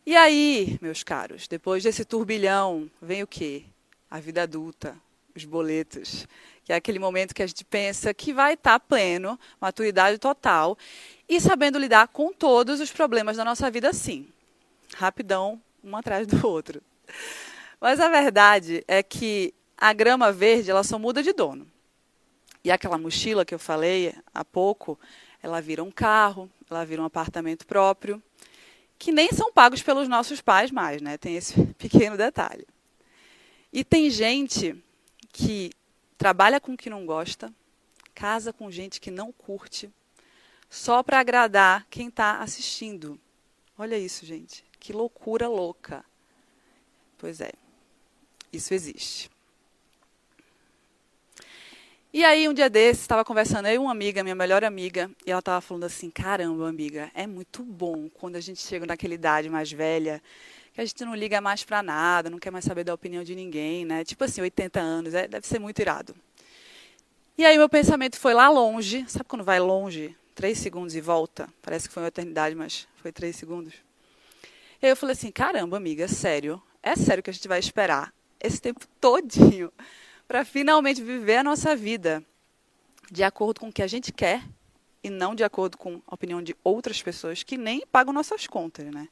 E 0.05 0.15
aí, 0.17 0.77
meus 0.81 1.03
caros, 1.03 1.47
depois 1.47 1.83
desse 1.83 2.03
turbilhão, 2.03 2.89
vem 3.01 3.21
o 3.21 3.27
quê? 3.27 3.65
A 4.09 4.19
vida 4.19 4.41
adulta, 4.41 4.97
os 5.35 5.45
boletos, 5.45 6.27
que 6.63 6.71
é 6.71 6.75
aquele 6.75 6.99
momento 6.99 7.33
que 7.33 7.43
a 7.43 7.47
gente 7.47 7.65
pensa 7.65 8.13
que 8.13 8.33
vai 8.33 8.53
estar 8.53 8.79
pleno, 8.79 9.39
maturidade 9.59 10.17
total, 10.17 10.77
e 11.27 11.39
sabendo 11.41 11.79
lidar 11.79 12.07
com 12.07 12.31
todos 12.31 12.79
os 12.79 12.91
problemas 12.91 13.37
da 13.37 13.45
nossa 13.45 13.69
vida, 13.69 13.91
sim. 13.93 14.27
Rapidão, 14.95 15.61
um 15.83 15.95
atrás 15.95 16.27
do 16.27 16.45
outro. 16.47 16.81
Mas 17.81 17.99
a 17.99 18.09
verdade 18.09 18.83
é 18.87 19.01
que 19.03 19.53
a 19.77 19.91
grama 19.91 20.31
verde 20.31 20.71
ela 20.71 20.83
só 20.83 20.97
muda 20.97 21.21
de 21.21 21.33
dono. 21.33 21.67
E 22.63 22.71
aquela 22.71 22.97
mochila 22.97 23.43
que 23.43 23.53
eu 23.53 23.59
falei 23.59 24.15
há 24.33 24.45
pouco, 24.45 24.97
ela 25.41 25.59
vira 25.59 25.83
um 25.83 25.91
carro, 25.91 26.49
ela 26.69 26.85
vira 26.85 27.01
um 27.01 27.05
apartamento 27.05 27.65
próprio, 27.65 28.23
que 28.97 29.11
nem 29.11 29.29
são 29.33 29.51
pagos 29.51 29.81
pelos 29.83 30.07
nossos 30.07 30.39
pais 30.39 30.71
mais, 30.71 31.01
né? 31.01 31.17
Tem 31.17 31.35
esse 31.35 31.61
pequeno 31.75 32.15
detalhe. 32.15 32.65
E 33.71 33.83
tem 33.83 34.09
gente 34.09 34.81
que 35.33 35.71
trabalha 36.17 36.61
com 36.61 36.73
o 36.73 36.77
que 36.77 36.89
não 36.89 37.05
gosta, 37.05 37.51
casa 38.15 38.53
com 38.53 38.71
gente 38.71 39.01
que 39.01 39.11
não 39.11 39.31
curte, 39.31 39.91
só 40.69 41.03
para 41.03 41.19
agradar 41.19 41.85
quem 41.89 42.07
está 42.07 42.39
assistindo. 42.39 43.19
Olha 43.77 43.97
isso, 43.97 44.25
gente. 44.25 44.63
Que 44.79 44.93
loucura 44.93 45.47
louca. 45.49 46.05
Pois 47.17 47.41
é, 47.41 47.51
isso 48.51 48.73
existe. 48.73 49.29
E 52.13 52.23
aí, 52.23 52.47
um 52.47 52.53
dia 52.53 52.69
desses, 52.69 53.01
estava 53.01 53.25
conversando 53.25 53.67
eu 53.67 53.73
e 53.73 53.77
uma 53.79 53.91
amiga, 53.91 54.21
minha 54.21 54.35
melhor 54.35 54.63
amiga, 54.63 55.09
e 55.25 55.31
ela 55.31 55.39
estava 55.39 55.59
falando 55.61 55.85
assim: 55.85 56.11
caramba, 56.11 56.69
amiga, 56.69 57.09
é 57.15 57.25
muito 57.25 57.63
bom 57.63 58.07
quando 58.07 58.35
a 58.35 58.39
gente 58.39 58.61
chega 58.61 58.85
naquela 58.85 59.15
idade 59.15 59.49
mais 59.49 59.71
velha, 59.71 60.21
que 60.73 60.81
a 60.81 60.85
gente 60.85 61.05
não 61.05 61.15
liga 61.15 61.39
mais 61.39 61.63
para 61.63 61.83
nada, 61.83 62.29
não 62.29 62.39
quer 62.39 62.51
mais 62.51 62.65
saber 62.65 62.83
da 62.83 62.93
opinião 62.93 63.23
de 63.23 63.35
ninguém, 63.35 63.85
né? 63.85 64.03
Tipo 64.03 64.23
assim, 64.23 64.41
80 64.41 64.79
anos, 64.79 65.13
é, 65.13 65.27
deve 65.27 65.47
ser 65.47 65.59
muito 65.59 65.79
irado. 65.79 66.15
E 67.37 67.45
aí, 67.45 67.57
meu 67.57 67.69
pensamento 67.69 68.19
foi 68.19 68.33
lá 68.33 68.49
longe, 68.49 69.05
sabe 69.07 69.25
quando 69.25 69.43
vai 69.43 69.59
longe? 69.59 70.15
três 70.33 70.57
segundos 70.57 70.95
e 70.95 71.01
volta. 71.01 71.47
Parece 71.61 71.87
que 71.87 71.93
foi 71.93 72.03
uma 72.03 72.09
eternidade, 72.09 72.55
mas 72.55 72.87
foi 72.97 73.11
três 73.11 73.35
segundos. 73.35 73.73
E 74.81 74.85
aí 74.85 74.91
eu 74.91 74.97
falei 74.97 75.13
assim, 75.13 75.31
caramba, 75.31 75.77
amiga, 75.77 76.07
sério? 76.07 76.61
É 76.81 76.95
sério 76.95 77.23
que 77.23 77.29
a 77.29 77.33
gente 77.33 77.47
vai 77.47 77.59
esperar 77.59 78.13
esse 78.39 78.59
tempo 78.59 78.85
todinho 78.99 79.71
para 80.27 80.43
finalmente 80.43 81.01
viver 81.01 81.37
a 81.37 81.43
nossa 81.43 81.75
vida 81.75 82.23
de 83.11 83.23
acordo 83.23 83.59
com 83.59 83.69
o 83.69 83.73
que 83.73 83.83
a 83.83 83.87
gente 83.87 84.11
quer 84.11 84.43
e 85.03 85.09
não 85.09 85.35
de 85.35 85.43
acordo 85.43 85.77
com 85.77 86.01
a 86.07 86.15
opinião 86.15 86.41
de 86.41 86.55
outras 86.63 87.01
pessoas 87.01 87.43
que 87.43 87.57
nem 87.57 87.85
pagam 87.91 88.13
nossas 88.13 88.47
contas, 88.47 88.85
né? 88.85 89.07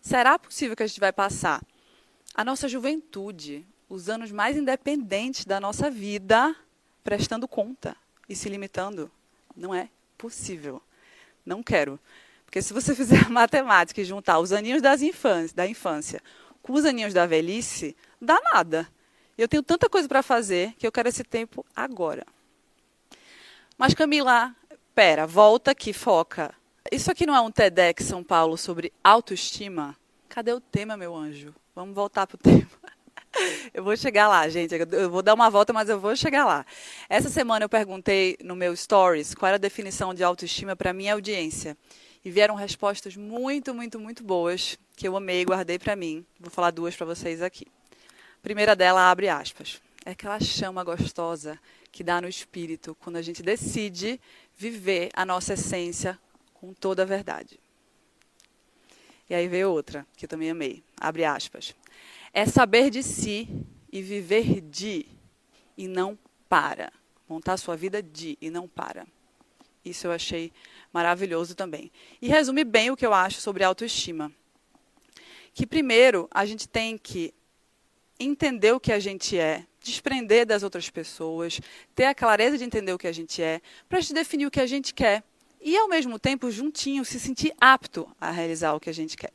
Será 0.00 0.38
possível 0.38 0.76
que 0.76 0.82
a 0.82 0.86
gente 0.86 1.00
vai 1.00 1.12
passar 1.12 1.62
a 2.34 2.44
nossa 2.44 2.68
juventude, 2.68 3.66
os 3.88 4.08
anos 4.08 4.30
mais 4.30 4.56
independentes 4.56 5.44
da 5.44 5.60
nossa 5.60 5.90
vida, 5.90 6.54
prestando 7.04 7.46
conta 7.46 7.96
e 8.28 8.34
se 8.34 8.48
limitando? 8.48 9.10
Não 9.54 9.74
é 9.74 9.88
possível. 10.16 10.80
Não 11.44 11.62
quero. 11.62 11.98
Porque 12.44 12.62
se 12.62 12.72
você 12.72 12.94
fizer 12.96 13.28
matemática 13.28 14.00
e 14.00 14.04
juntar 14.04 14.38
os 14.38 14.52
aninhos 14.52 14.80
das 14.80 15.00
da 15.52 15.66
infância 15.66 16.22
com 16.62 16.72
os 16.72 16.84
aninhos 16.84 17.14
da 17.14 17.26
velhice, 17.26 17.96
dá 18.20 18.38
nada. 18.52 18.88
Eu 19.36 19.48
tenho 19.48 19.62
tanta 19.62 19.88
coisa 19.88 20.06
para 20.06 20.22
fazer 20.22 20.74
que 20.78 20.86
eu 20.86 20.92
quero 20.92 21.08
esse 21.08 21.24
tempo 21.24 21.64
agora. 21.74 22.26
Mas 23.78 23.94
Camila, 23.94 24.54
pera, 24.94 25.26
volta 25.26 25.70
aqui, 25.70 25.92
foca. 25.92 26.54
Isso 26.90 27.10
aqui 27.10 27.26
não 27.26 27.34
é 27.34 27.40
um 27.40 27.50
TEDx 27.50 28.04
São 28.04 28.24
Paulo 28.24 28.56
sobre 28.56 28.92
autoestima? 29.04 29.96
Cadê 30.28 30.52
o 30.52 30.60
tema, 30.60 30.96
meu 30.96 31.14
anjo? 31.14 31.54
Vamos 31.74 31.94
voltar 31.94 32.26
para 32.26 32.36
o 32.36 32.38
tema. 32.42 32.70
Eu 33.72 33.84
vou 33.84 33.96
chegar 33.96 34.26
lá, 34.28 34.48
gente. 34.48 34.74
Eu 34.74 35.10
vou 35.10 35.22
dar 35.22 35.34
uma 35.34 35.50
volta, 35.50 35.72
mas 35.72 35.88
eu 35.88 36.00
vou 36.00 36.16
chegar 36.16 36.44
lá. 36.44 36.64
Essa 37.08 37.28
semana 37.28 37.64
eu 37.64 37.68
perguntei 37.68 38.36
no 38.42 38.56
meu 38.56 38.74
stories 38.74 39.34
qual 39.34 39.48
era 39.48 39.56
a 39.56 39.58
definição 39.58 40.14
de 40.14 40.24
autoestima 40.24 40.74
para 40.74 40.92
minha 40.92 41.12
audiência. 41.12 41.76
E 42.24 42.30
vieram 42.30 42.54
respostas 42.54 43.14
muito, 43.14 43.72
muito, 43.72 44.00
muito 44.00 44.24
boas, 44.24 44.76
que 44.96 45.06
eu 45.06 45.16
amei 45.16 45.42
e 45.42 45.44
guardei 45.44 45.78
para 45.78 45.94
mim. 45.94 46.24
Vou 46.40 46.50
falar 46.50 46.70
duas 46.70 46.96
para 46.96 47.06
vocês 47.06 47.40
aqui. 47.40 47.66
A 48.38 48.42
primeira 48.42 48.74
dela 48.74 49.10
abre 49.10 49.28
aspas. 49.28 49.80
É 50.04 50.10
aquela 50.10 50.40
chama 50.40 50.82
gostosa 50.82 51.58
que 51.92 52.02
dá 52.02 52.20
no 52.20 52.28
espírito 52.28 52.96
quando 53.00 53.16
a 53.16 53.22
gente 53.22 53.42
decide 53.42 54.20
viver 54.56 55.10
a 55.14 55.24
nossa 55.24 55.54
essência 55.54 56.18
com 56.60 56.74
toda 56.74 57.02
a 57.02 57.06
verdade. 57.06 57.58
E 59.28 59.34
aí 59.34 59.48
veio 59.48 59.70
outra, 59.70 60.06
que 60.16 60.26
eu 60.26 60.28
também 60.28 60.50
amei. 60.50 60.84
Abre 61.00 61.24
aspas. 61.24 61.74
É 62.34 62.44
saber 62.44 62.90
de 62.90 63.02
si 63.02 63.48
e 63.90 64.02
viver 64.02 64.60
de 64.60 65.06
e 65.76 65.88
não 65.88 66.18
para. 66.48 66.92
Montar 67.26 67.56
sua 67.56 67.76
vida 67.76 68.02
de 68.02 68.36
e 68.40 68.50
não 68.50 68.68
para. 68.68 69.06
Isso 69.84 70.06
eu 70.06 70.12
achei 70.12 70.52
maravilhoso 70.92 71.54
também. 71.54 71.90
E 72.20 72.28
resume 72.28 72.62
bem 72.62 72.90
o 72.90 72.96
que 72.96 73.06
eu 73.06 73.14
acho 73.14 73.40
sobre 73.40 73.64
autoestima. 73.64 74.30
Que 75.54 75.66
primeiro 75.66 76.28
a 76.30 76.44
gente 76.44 76.68
tem 76.68 76.98
que 76.98 77.32
entender 78.18 78.72
o 78.72 78.80
que 78.80 78.92
a 78.92 78.98
gente 78.98 79.38
é, 79.38 79.64
desprender 79.82 80.44
das 80.44 80.62
outras 80.62 80.90
pessoas, 80.90 81.58
ter 81.94 82.04
a 82.04 82.14
clareza 82.14 82.58
de 82.58 82.64
entender 82.64 82.92
o 82.92 82.98
que 82.98 83.06
a 83.06 83.12
gente 83.12 83.40
é, 83.40 83.62
para 83.88 84.00
gente 84.00 84.12
definir 84.12 84.46
o 84.46 84.50
que 84.50 84.60
a 84.60 84.66
gente 84.66 84.92
quer 84.92 85.22
e, 85.60 85.76
ao 85.76 85.88
mesmo 85.88 86.18
tempo, 86.18 86.50
juntinho, 86.50 87.04
se 87.04 87.20
sentir 87.20 87.54
apto 87.60 88.08
a 88.20 88.30
realizar 88.30 88.74
o 88.74 88.80
que 88.80 88.88
a 88.88 88.94
gente 88.94 89.16
quer. 89.16 89.32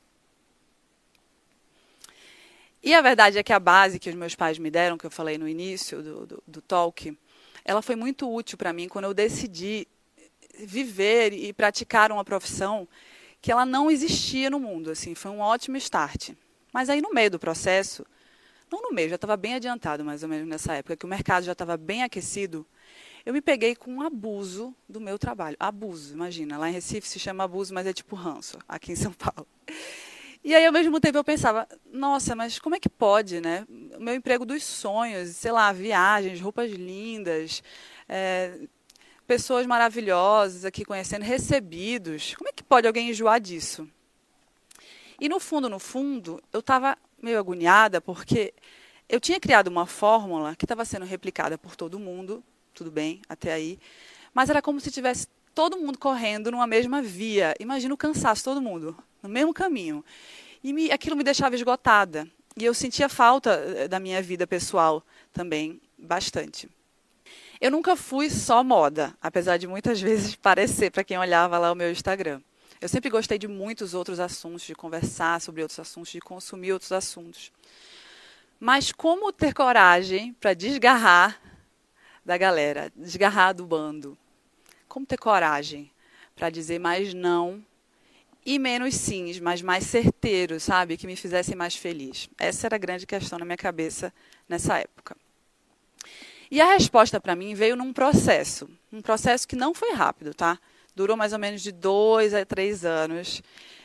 E 2.82 2.94
a 2.94 3.02
verdade 3.02 3.38
é 3.38 3.44
que 3.44 3.54
a 3.54 3.60
base 3.60 4.00
que 4.00 4.10
os 4.10 4.16
meus 4.16 4.36
pais 4.36 4.60
me 4.60 4.70
deram, 4.70 4.98
que 4.98 5.06
eu 5.06 5.12
falei 5.12 5.38
no 5.38 5.48
início 5.48 6.04
do, 6.04 6.26
do, 6.26 6.44
do 6.46 6.62
talk, 6.62 7.18
ela 7.64 7.82
foi 7.82 7.96
muito 7.96 8.32
útil 8.32 8.58
para 8.58 8.72
mim 8.72 8.88
quando 8.88 9.06
eu 9.06 9.14
decidi 9.14 9.88
viver 10.60 11.34
e 11.34 11.52
praticar 11.52 12.12
uma 12.12 12.24
profissão 12.24 12.88
que 13.42 13.52
ela 13.52 13.66
não 13.66 13.90
existia 13.90 14.50
no 14.50 14.60
mundo. 14.60 14.92
Assim, 14.92 15.16
foi 15.16 15.32
um 15.32 15.40
ótimo 15.40 15.78
start. 15.78 16.32
Mas 16.72 16.90
aí 16.90 17.02
no 17.02 17.12
meio 17.12 17.32
do 17.32 17.40
processo, 17.40 18.06
não 18.72 18.82
no 18.82 18.92
meio, 18.92 19.10
já 19.10 19.16
estava 19.16 19.36
bem 19.36 19.56
adiantado 19.56 20.04
mais 20.04 20.24
ou 20.24 20.30
menos 20.30 20.48
nessa 20.48 20.74
época, 20.74 20.96
que 20.96 21.06
o 21.06 21.10
mercado 21.10 21.44
já 21.44 21.54
estava 21.54 21.78
bem 21.78 22.04
aquecido, 22.04 22.66
eu 23.26 23.34
me 23.34 23.42
peguei 23.42 23.76
com 23.76 23.92
um 23.92 24.02
abuso 24.02 24.76
do 24.88 25.02
meu 25.02 25.18
trabalho. 25.18 25.58
Abuso, 25.60 26.14
imagina. 26.14 26.58
Lá 26.58 26.70
em 26.70 26.74
Recife 26.74 27.08
se 27.08 27.20
chama 27.20 27.44
abuso, 27.44 27.74
mas 27.74 27.88
é 27.88 27.94
tipo 27.94 28.16
ranço, 28.16 28.58
aqui 28.68 28.92
em 28.92 28.96
São 28.96 29.12
Paulo. 29.18 29.48
E 30.44 30.54
aí, 30.54 30.64
ao 30.64 30.72
mesmo 30.72 31.00
tempo, 31.00 31.18
eu 31.18 31.24
pensava, 31.24 31.68
nossa, 31.92 32.36
mas 32.36 32.60
como 32.60 32.76
é 32.76 32.80
que 32.80 32.88
pode, 32.88 33.42
né? 33.42 33.66
O 33.98 34.04
meu 34.04 34.14
emprego 34.14 34.46
dos 34.46 34.64
sonhos, 34.64 35.30
sei 35.30 35.52
lá, 35.52 35.72
viagens, 35.72 36.40
roupas 36.40 36.72
lindas, 36.72 37.64
é, 38.08 38.60
pessoas 39.26 39.66
maravilhosas 39.66 40.64
aqui 40.64 40.86
conhecendo, 40.86 41.24
recebidos. 41.24 42.36
Como 42.36 42.48
é 42.48 42.54
que 42.54 42.62
pode 42.62 42.86
alguém 42.86 43.10
enjoar 43.10 43.40
disso? 43.40 43.90
E 45.20 45.28
no 45.28 45.40
fundo, 45.40 45.68
no 45.68 45.80
fundo, 45.80 46.40
eu 46.54 46.60
estava 46.60 46.96
meio 47.20 47.40
agoniada 47.40 48.00
porque 48.00 48.54
eu 49.10 49.20
tinha 49.20 49.40
criado 49.40 49.68
uma 49.68 49.88
fórmula 49.88 50.56
que 50.56 50.66
estava 50.66 50.86
sendo 50.86 51.06
replicada 51.06 51.58
por 51.58 51.76
todo 51.76 51.98
mundo, 51.98 52.44
tudo 52.76 52.92
bem, 52.92 53.22
até 53.28 53.54
aí, 53.54 53.80
mas 54.34 54.50
era 54.50 54.62
como 54.62 54.80
se 54.80 54.92
tivesse 54.92 55.28
todo 55.56 55.78
mundo 55.78 55.98
correndo 55.98 56.52
numa 56.52 56.68
mesma 56.68 57.02
via. 57.02 57.56
Imagina 57.60 57.94
o 57.94 57.98
cansaço, 57.98 58.44
todo 58.44 58.62
mundo, 58.62 58.96
no 59.24 59.30
mesmo 59.30 59.54
caminho. 59.54 60.04
E 60.62 60.74
me, 60.74 60.92
aquilo 60.92 61.16
me 61.16 61.24
deixava 61.24 61.56
esgotada. 61.56 62.28
E 62.58 62.66
eu 62.66 62.74
sentia 62.74 63.08
falta 63.08 63.52
eh, 63.52 63.88
da 63.88 64.00
minha 64.00 64.22
vida 64.22 64.46
pessoal 64.46 65.04
também, 65.34 65.82
bastante. 65.98 66.70
Eu 67.62 67.72
nunca 67.72 67.96
fui 67.96 68.30
só 68.30 68.64
moda, 68.64 69.16
apesar 69.22 69.58
de 69.58 69.68
muitas 69.68 70.00
vezes 70.02 70.36
parecer 70.36 70.92
para 70.92 71.04
quem 71.04 71.18
olhava 71.18 71.58
lá 71.58 71.72
o 71.72 71.76
meu 71.76 71.90
Instagram. 71.90 72.42
Eu 72.82 72.90
sempre 72.90 73.10
gostei 73.10 73.38
de 73.38 73.48
muitos 73.48 73.94
outros 73.94 74.20
assuntos, 74.20 74.64
de 74.64 74.76
conversar 74.76 75.40
sobre 75.40 75.62
outros 75.62 75.80
assuntos, 75.80 76.12
de 76.12 76.20
consumir 76.20 76.74
outros 76.74 76.92
assuntos. 76.92 77.52
Mas 78.60 78.92
como 78.92 79.32
ter 79.32 79.54
coragem 79.54 80.34
para 80.34 80.54
desgarrar 80.54 81.40
da 82.26 82.38
galera, 82.38 82.92
desgarrar 82.96 83.54
do 83.54 83.66
bando? 83.66 84.18
Como 84.88 85.06
ter 85.06 85.18
coragem 85.18 85.92
para 86.36 86.50
dizer 86.50 86.80
mais 86.80 87.14
não 87.14 87.64
e 88.46 88.60
menos 88.60 88.96
sims, 88.96 89.40
mas 89.40 89.62
mais 89.62 89.86
certeiros, 89.86 90.64
sabe? 90.64 90.98
Que 90.98 91.08
me 91.08 91.16
fizessem 91.16 91.56
mais 91.56 91.76
feliz. 91.76 92.30
Essa 92.38 92.68
era 92.68 92.76
a 92.76 92.80
grande 92.80 93.06
questão 93.06 93.40
na 93.40 93.46
minha 93.46 93.58
cabeça 93.58 94.14
nessa 94.48 94.78
época. 94.80 95.16
E 96.50 96.62
a 96.62 96.74
resposta 96.74 97.20
para 97.20 97.36
mim 97.36 97.56
veio 97.56 97.76
num 97.76 97.92
processo, 97.92 98.70
um 98.94 99.02
processo 99.02 99.48
que 99.48 99.56
não 99.56 99.74
foi 99.74 99.94
rápido, 99.94 100.34
tá? 100.34 100.60
Durou 100.96 101.18
mais 101.18 101.34
ou 101.34 101.40
menos 101.40 101.62
de 101.62 101.72
dois 101.72 102.34
a 102.34 102.46
três 102.46 102.86
anos, 102.86 103.42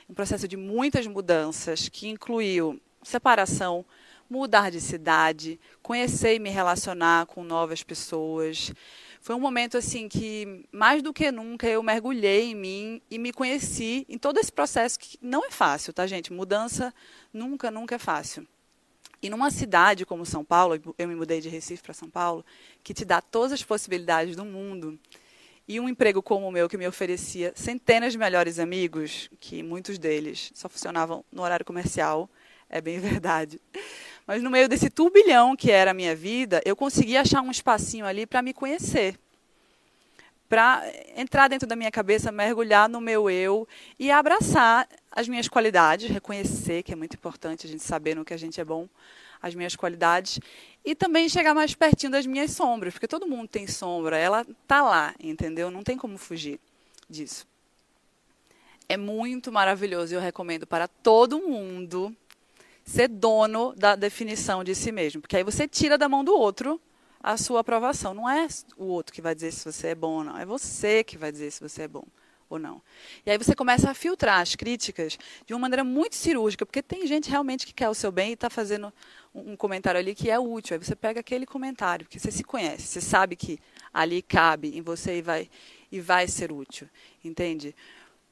um 0.08 0.14
processo 0.14 0.46
de 0.46 0.56
muitas 0.56 1.06
mudanças 1.06 1.88
que 1.88 2.08
incluiu 2.08 2.80
separação, 3.02 3.84
mudar 4.30 4.70
de 4.70 4.80
cidade, 4.80 5.58
conhecer 5.82 6.36
e 6.36 6.38
me 6.38 6.50
relacionar 6.50 7.26
com 7.26 7.42
novas 7.42 7.82
pessoas. 7.82 8.72
Foi 9.20 9.34
um 9.34 9.40
momento 9.40 9.76
assim 9.76 10.08
que 10.08 10.64
mais 10.70 11.02
do 11.02 11.12
que 11.12 11.32
nunca 11.32 11.66
eu 11.66 11.82
mergulhei 11.82 12.52
em 12.52 12.54
mim 12.54 13.02
e 13.10 13.18
me 13.18 13.32
conheci 13.32 14.06
em 14.08 14.16
todo 14.16 14.38
esse 14.38 14.52
processo 14.52 14.98
que 14.98 15.18
não 15.20 15.44
é 15.44 15.50
fácil, 15.50 15.92
tá, 15.92 16.06
gente? 16.06 16.32
Mudança 16.32 16.94
nunca, 17.34 17.70
nunca 17.70 17.96
é 17.96 17.98
fácil. 17.98 18.46
E 19.20 19.28
numa 19.28 19.50
cidade 19.50 20.06
como 20.06 20.24
São 20.24 20.44
Paulo, 20.44 20.80
eu 20.96 21.08
me 21.08 21.14
mudei 21.14 21.40
de 21.40 21.48
Recife 21.48 21.82
para 21.82 21.92
São 21.92 22.08
Paulo, 22.08 22.44
que 22.82 22.94
te 22.94 23.04
dá 23.04 23.20
todas 23.20 23.52
as 23.52 23.62
possibilidades 23.62 24.34
do 24.34 24.46
mundo, 24.46 24.98
e 25.68 25.78
um 25.78 25.88
emprego 25.88 26.22
como 26.22 26.48
o 26.48 26.50
meu 26.50 26.68
que 26.68 26.78
me 26.78 26.88
oferecia 26.88 27.52
centenas 27.54 28.12
de 28.12 28.18
melhores 28.18 28.58
amigos, 28.58 29.28
que 29.38 29.62
muitos 29.62 29.98
deles 29.98 30.50
só 30.54 30.68
funcionavam 30.68 31.22
no 31.30 31.42
horário 31.42 31.66
comercial, 31.66 32.30
é 32.68 32.80
bem 32.80 32.98
verdade. 33.00 33.60
Mas 34.26 34.42
no 34.42 34.50
meio 34.50 34.68
desse 34.68 34.90
turbilhão 34.90 35.56
que 35.56 35.70
era 35.70 35.90
a 35.90 35.94
minha 35.94 36.14
vida, 36.14 36.60
eu 36.64 36.76
consegui 36.76 37.16
achar 37.16 37.42
um 37.42 37.50
espacinho 37.50 38.06
ali 38.06 38.26
para 38.26 38.42
me 38.42 38.52
conhecer. 38.52 39.18
Para 40.48 40.82
entrar 41.16 41.48
dentro 41.48 41.66
da 41.66 41.76
minha 41.76 41.90
cabeça, 41.90 42.32
mergulhar 42.32 42.88
no 42.88 43.00
meu 43.00 43.30
eu 43.30 43.68
e 43.98 44.10
abraçar 44.10 44.88
as 45.10 45.28
minhas 45.28 45.48
qualidades, 45.48 46.10
reconhecer 46.10 46.82
que 46.82 46.92
é 46.92 46.96
muito 46.96 47.14
importante 47.14 47.66
a 47.66 47.70
gente 47.70 47.82
saber 47.82 48.16
no 48.16 48.24
que 48.24 48.34
a 48.34 48.36
gente 48.36 48.60
é 48.60 48.64
bom, 48.64 48.88
as 49.40 49.54
minhas 49.54 49.76
qualidades 49.76 50.40
e 50.84 50.94
também 50.94 51.28
chegar 51.28 51.54
mais 51.54 51.74
pertinho 51.74 52.12
das 52.12 52.26
minhas 52.26 52.52
sombras, 52.52 52.94
porque 52.94 53.08
todo 53.08 53.26
mundo 53.26 53.48
tem 53.48 53.66
sombra, 53.66 54.16
ela 54.16 54.46
tá 54.66 54.82
lá, 54.82 55.14
entendeu? 55.20 55.70
Não 55.70 55.82
tem 55.82 55.96
como 55.96 56.16
fugir 56.18 56.58
disso. 57.08 57.46
É 58.88 58.96
muito 58.96 59.52
maravilhoso 59.52 60.12
e 60.12 60.16
eu 60.16 60.20
recomendo 60.20 60.66
para 60.66 60.88
todo 60.88 61.38
mundo 61.38 62.14
ser 62.90 63.08
dono 63.08 63.72
da 63.76 63.94
definição 63.94 64.64
de 64.64 64.74
si 64.74 64.90
mesmo, 64.90 65.20
porque 65.20 65.36
aí 65.36 65.44
você 65.44 65.68
tira 65.68 65.96
da 65.96 66.08
mão 66.08 66.24
do 66.24 66.34
outro 66.34 66.80
a 67.22 67.36
sua 67.36 67.60
aprovação. 67.60 68.12
Não 68.12 68.28
é 68.28 68.48
o 68.76 68.86
outro 68.86 69.14
que 69.14 69.22
vai 69.22 69.32
dizer 69.32 69.52
se 69.52 69.64
você 69.64 69.88
é 69.88 69.94
bom 69.94 70.18
ou 70.18 70.24
não, 70.24 70.36
é 70.36 70.44
você 70.44 71.04
que 71.04 71.16
vai 71.16 71.30
dizer 71.30 71.52
se 71.52 71.60
você 71.60 71.82
é 71.82 71.88
bom 71.88 72.04
ou 72.48 72.58
não. 72.58 72.82
E 73.24 73.30
aí 73.30 73.38
você 73.38 73.54
começa 73.54 73.88
a 73.88 73.94
filtrar 73.94 74.40
as 74.40 74.56
críticas 74.56 75.16
de 75.46 75.54
uma 75.54 75.60
maneira 75.60 75.84
muito 75.84 76.16
cirúrgica, 76.16 76.66
porque 76.66 76.82
tem 76.82 77.06
gente 77.06 77.30
realmente 77.30 77.64
que 77.64 77.72
quer 77.72 77.88
o 77.88 77.94
seu 77.94 78.10
bem 78.10 78.30
e 78.30 78.32
está 78.32 78.50
fazendo 78.50 78.92
um 79.32 79.54
comentário 79.54 80.00
ali 80.00 80.12
que 80.12 80.28
é 80.28 80.36
útil. 80.36 80.74
Aí 80.74 80.84
você 80.84 80.96
pega 80.96 81.20
aquele 81.20 81.46
comentário, 81.46 82.04
porque 82.04 82.18
você 82.18 82.32
se 82.32 82.42
conhece, 82.42 82.88
você 82.88 83.00
sabe 83.00 83.36
que 83.36 83.60
ali 83.94 84.20
cabe 84.20 84.76
em 84.76 84.82
você 84.82 85.18
e 85.18 85.22
vai, 85.22 85.48
e 85.92 86.00
vai 86.00 86.26
ser 86.26 86.50
útil. 86.50 86.88
Entende? 87.24 87.72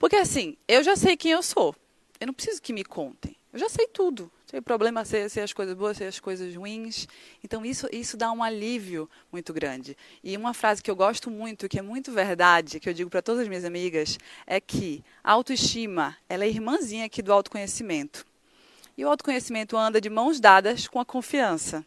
Porque 0.01 0.17
assim, 0.17 0.57
eu 0.67 0.83
já 0.83 0.97
sei 0.97 1.17
quem 1.17 1.31
eu 1.31 1.45
sou. 1.45 1.77
Eu 2.19 2.27
não 2.27 2.35
preciso 2.35 2.61
que 2.61 2.73
me 2.73 2.83
contem. 2.83 3.38
Eu 3.53 3.59
já 3.59 3.69
sei 3.69 3.87
tudo. 3.87 4.31
Sei 4.47 4.61
o 4.61 4.63
problema 4.63 5.05
ser 5.05 5.41
as 5.43 5.53
coisas 5.53 5.75
boas, 5.75 5.97
ser 5.97 6.05
as 6.05 6.21
coisas 6.21 6.55
ruins. 6.55 7.07
Então, 7.45 7.65
isso, 7.65 7.87
isso 7.93 8.17
dá 8.17 8.33
um 8.33 8.43
alívio 8.43 9.09
muito 9.31 9.53
grande. 9.53 9.97
E 10.25 10.37
uma 10.37 10.55
frase 10.55 10.83
que 10.83 10.91
eu 10.91 10.97
gosto 10.97 11.31
muito, 11.31 11.69
que 11.69 11.79
é 11.79 11.83
muito 11.83 12.13
verdade, 12.13 12.81
que 12.81 12.89
eu 12.89 12.95
digo 12.95 13.11
para 13.11 13.23
todas 13.23 13.43
as 13.43 13.49
minhas 13.49 13.65
amigas, 13.65 14.19
é 14.47 14.61
que 14.61 15.05
a 15.23 15.33
autoestima 15.33 16.17
ela 16.29 16.45
é 16.45 16.49
irmãzinha 16.49 17.07
aqui 17.07 17.21
do 17.21 17.33
autoconhecimento. 17.33 18.27
E 18.97 19.05
o 19.05 19.09
autoconhecimento 19.09 19.77
anda 19.77 20.01
de 20.01 20.11
mãos 20.11 20.41
dadas 20.41 20.89
com 20.89 20.99
a 20.99 21.05
confiança. 21.05 21.85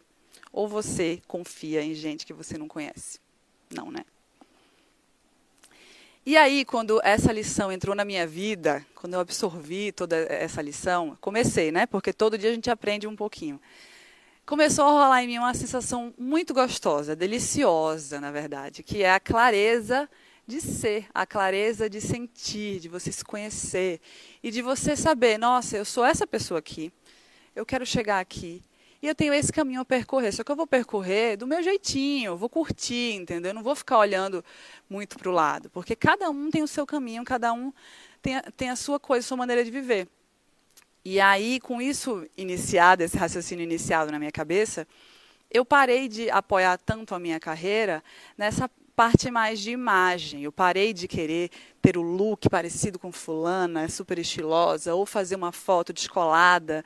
Ou 0.52 0.68
você 0.68 1.20
confia 1.26 1.82
em 1.82 1.94
gente 1.94 2.26
que 2.26 2.32
você 2.32 2.58
não 2.58 2.68
conhece? 2.68 3.18
Não, 3.70 3.90
né? 3.90 4.04
E 6.24 6.36
aí, 6.36 6.64
quando 6.64 7.00
essa 7.02 7.32
lição 7.32 7.72
entrou 7.72 7.96
na 7.96 8.04
minha 8.04 8.24
vida, 8.28 8.86
quando 8.94 9.14
eu 9.14 9.20
absorvi 9.20 9.90
toda 9.90 10.16
essa 10.30 10.62
lição, 10.62 11.18
comecei, 11.20 11.72
né? 11.72 11.84
Porque 11.84 12.12
todo 12.12 12.38
dia 12.38 12.50
a 12.50 12.54
gente 12.54 12.70
aprende 12.70 13.08
um 13.08 13.16
pouquinho. 13.16 13.60
começou 14.46 14.84
a 14.84 14.90
rolar 14.90 15.24
em 15.24 15.26
mim 15.26 15.38
uma 15.38 15.52
sensação 15.52 16.14
muito 16.16 16.54
gostosa, 16.54 17.16
deliciosa, 17.16 18.20
na 18.20 18.30
verdade, 18.30 18.84
que 18.84 19.02
é 19.02 19.12
a 19.12 19.18
clareza 19.18 20.08
de 20.46 20.60
ser, 20.60 21.08
a 21.12 21.26
clareza 21.26 21.90
de 21.90 22.00
sentir, 22.00 22.78
de 22.78 22.88
você 22.88 23.10
se 23.10 23.24
conhecer 23.24 24.00
e 24.44 24.52
de 24.52 24.62
você 24.62 24.94
saber, 24.94 25.38
nossa, 25.38 25.76
eu 25.76 25.84
sou 25.84 26.04
essa 26.04 26.24
pessoa 26.24 26.60
aqui, 26.60 26.92
eu 27.54 27.66
quero 27.66 27.84
chegar 27.84 28.20
aqui 28.20 28.62
e 29.02 29.08
eu 29.08 29.16
tenho 29.16 29.34
esse 29.34 29.52
caminho 29.52 29.80
a 29.80 29.84
percorrer, 29.84 30.32
só 30.32 30.44
que 30.44 30.52
eu 30.52 30.54
vou 30.54 30.66
percorrer 30.66 31.36
do 31.36 31.44
meu 31.44 31.60
jeitinho, 31.60 32.36
vou 32.36 32.48
curtir, 32.48 33.14
entendeu? 33.14 33.50
Eu 33.50 33.54
não 33.54 33.62
vou 33.62 33.74
ficar 33.74 33.98
olhando 33.98 34.44
muito 34.88 35.18
para 35.18 35.28
o 35.28 35.32
lado, 35.32 35.68
porque 35.70 35.96
cada 35.96 36.30
um 36.30 36.48
tem 36.50 36.62
o 36.62 36.68
seu 36.68 36.86
caminho, 36.86 37.24
cada 37.24 37.52
um 37.52 37.72
tem 38.22 38.36
a, 38.36 38.42
tem 38.56 38.70
a 38.70 38.76
sua 38.76 39.00
coisa, 39.00 39.26
a 39.26 39.28
sua 39.28 39.36
maneira 39.36 39.64
de 39.64 39.72
viver. 39.72 40.06
E 41.04 41.18
aí, 41.18 41.58
com 41.58 41.82
isso 41.82 42.24
iniciado, 42.36 43.02
esse 43.02 43.16
raciocínio 43.16 43.64
iniciado 43.64 44.12
na 44.12 44.20
minha 44.20 44.30
cabeça, 44.30 44.86
eu 45.50 45.64
parei 45.64 46.06
de 46.06 46.30
apoiar 46.30 46.78
tanto 46.78 47.12
a 47.12 47.18
minha 47.18 47.40
carreira 47.40 48.04
nessa 48.38 48.70
parte 48.94 49.32
mais 49.32 49.58
de 49.58 49.72
imagem. 49.72 50.44
Eu 50.44 50.52
parei 50.52 50.92
de 50.92 51.08
querer 51.08 51.50
ter 51.80 51.98
o 51.98 52.02
look 52.02 52.48
parecido 52.48 53.00
com 53.00 53.10
fulana, 53.10 53.88
super 53.88 54.16
estilosa, 54.16 54.94
ou 54.94 55.04
fazer 55.04 55.34
uma 55.34 55.50
foto 55.50 55.92
descolada 55.92 56.84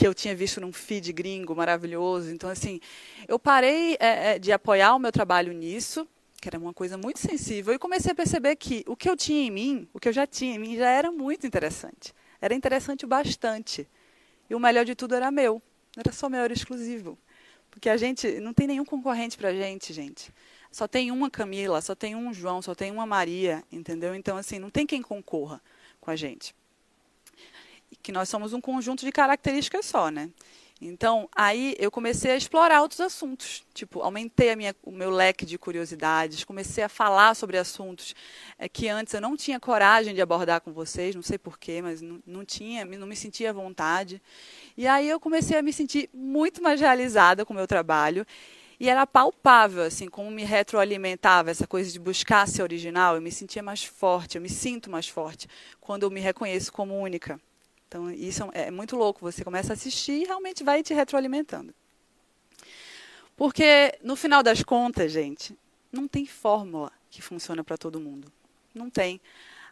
que 0.00 0.06
eu 0.06 0.14
tinha 0.14 0.34
visto 0.34 0.62
num 0.62 0.72
feed 0.72 1.12
gringo 1.12 1.54
maravilhoso. 1.54 2.30
Então, 2.30 2.48
assim, 2.48 2.80
eu 3.28 3.38
parei 3.38 3.98
é, 4.00 4.38
de 4.38 4.50
apoiar 4.50 4.94
o 4.94 4.98
meu 4.98 5.12
trabalho 5.12 5.52
nisso, 5.52 6.08
que 6.40 6.48
era 6.48 6.58
uma 6.58 6.72
coisa 6.72 6.96
muito 6.96 7.18
sensível, 7.18 7.74
e 7.74 7.78
comecei 7.78 8.10
a 8.12 8.14
perceber 8.14 8.56
que 8.56 8.82
o 8.86 8.96
que 8.96 9.10
eu 9.10 9.14
tinha 9.14 9.46
em 9.46 9.50
mim, 9.50 9.86
o 9.92 10.00
que 10.00 10.08
eu 10.08 10.12
já 10.14 10.26
tinha 10.26 10.54
em 10.54 10.58
mim, 10.58 10.74
já 10.74 10.88
era 10.88 11.12
muito 11.12 11.46
interessante. 11.46 12.14
Era 12.40 12.54
interessante 12.54 13.04
bastante. 13.04 13.86
E 14.48 14.54
o 14.54 14.58
melhor 14.58 14.86
de 14.86 14.94
tudo 14.94 15.14
era 15.14 15.30
meu. 15.30 15.60
Era 15.94 16.10
só 16.12 16.30
meu, 16.30 16.40
era 16.40 16.54
exclusivo. 16.54 17.18
Porque 17.70 17.90
a 17.90 17.98
gente 17.98 18.40
não 18.40 18.54
tem 18.54 18.66
nenhum 18.66 18.86
concorrente 18.86 19.36
para 19.36 19.50
a 19.50 19.54
gente, 19.54 19.92
gente. 19.92 20.32
Só 20.72 20.88
tem 20.88 21.10
uma 21.10 21.28
Camila, 21.28 21.82
só 21.82 21.94
tem 21.94 22.16
um 22.16 22.32
João, 22.32 22.62
só 22.62 22.74
tem 22.74 22.90
uma 22.90 23.04
Maria, 23.04 23.62
entendeu? 23.70 24.14
Então, 24.14 24.38
assim, 24.38 24.58
não 24.58 24.70
tem 24.70 24.86
quem 24.86 25.02
concorra 25.02 25.60
com 26.00 26.10
a 26.10 26.16
gente. 26.16 26.54
Que 28.02 28.12
nós 28.12 28.28
somos 28.28 28.52
um 28.52 28.60
conjunto 28.60 29.04
de 29.04 29.12
características 29.12 29.86
só, 29.86 30.10
né? 30.10 30.30
Então, 30.82 31.28
aí 31.36 31.76
eu 31.78 31.90
comecei 31.90 32.30
a 32.30 32.36
explorar 32.36 32.80
outros 32.80 33.00
assuntos. 33.00 33.62
Tipo, 33.74 34.00
aumentei 34.00 34.56
minha, 34.56 34.74
o 34.82 34.90
meu 34.90 35.10
leque 35.10 35.44
de 35.44 35.58
curiosidades, 35.58 36.42
comecei 36.42 36.82
a 36.82 36.88
falar 36.88 37.34
sobre 37.34 37.58
assuntos 37.58 38.14
é, 38.58 38.66
que 38.66 38.88
antes 38.88 39.12
eu 39.12 39.20
não 39.20 39.36
tinha 39.36 39.60
coragem 39.60 40.14
de 40.14 40.22
abordar 40.22 40.62
com 40.62 40.72
vocês, 40.72 41.14
não 41.14 41.22
sei 41.22 41.36
porquê, 41.36 41.82
mas 41.82 42.00
não, 42.00 42.22
não 42.26 42.44
tinha, 42.46 42.82
não 42.86 43.06
me 43.06 43.14
sentia 43.14 43.50
à 43.50 43.52
vontade. 43.52 44.22
E 44.74 44.86
aí 44.86 45.06
eu 45.06 45.20
comecei 45.20 45.58
a 45.58 45.62
me 45.62 45.72
sentir 45.72 46.08
muito 46.14 46.62
mais 46.62 46.80
realizada 46.80 47.44
com 47.44 47.52
o 47.52 47.56
meu 47.56 47.66
trabalho. 47.66 48.26
E 48.78 48.88
era 48.88 49.06
palpável, 49.06 49.82
assim, 49.82 50.08
como 50.08 50.30
me 50.30 50.42
retroalimentava 50.44 51.50
essa 51.50 51.66
coisa 51.66 51.92
de 51.92 51.98
buscar 51.98 52.48
ser 52.48 52.62
original. 52.62 53.16
Eu 53.16 53.20
me 53.20 53.30
sentia 53.30 53.62
mais 53.62 53.84
forte, 53.84 54.36
eu 54.36 54.40
me 54.40 54.48
sinto 54.48 54.90
mais 54.90 55.06
forte 55.06 55.46
quando 55.78 56.04
eu 56.04 56.10
me 56.10 56.20
reconheço 56.20 56.72
como 56.72 56.98
única. 56.98 57.38
Então, 57.90 58.08
isso 58.08 58.48
é, 58.54 58.68
é 58.68 58.70
muito 58.70 58.94
louco. 58.94 59.20
Você 59.22 59.42
começa 59.42 59.72
a 59.72 59.74
assistir 59.74 60.12
e 60.12 60.24
realmente 60.24 60.62
vai 60.62 60.80
te 60.80 60.94
retroalimentando. 60.94 61.74
Porque, 63.36 63.98
no 64.00 64.14
final 64.14 64.44
das 64.44 64.62
contas, 64.62 65.10
gente, 65.10 65.58
não 65.90 66.06
tem 66.06 66.24
fórmula 66.24 66.92
que 67.10 67.20
funciona 67.20 67.64
para 67.64 67.76
todo 67.76 67.98
mundo. 67.98 68.30
Não 68.72 68.88
tem. 68.88 69.20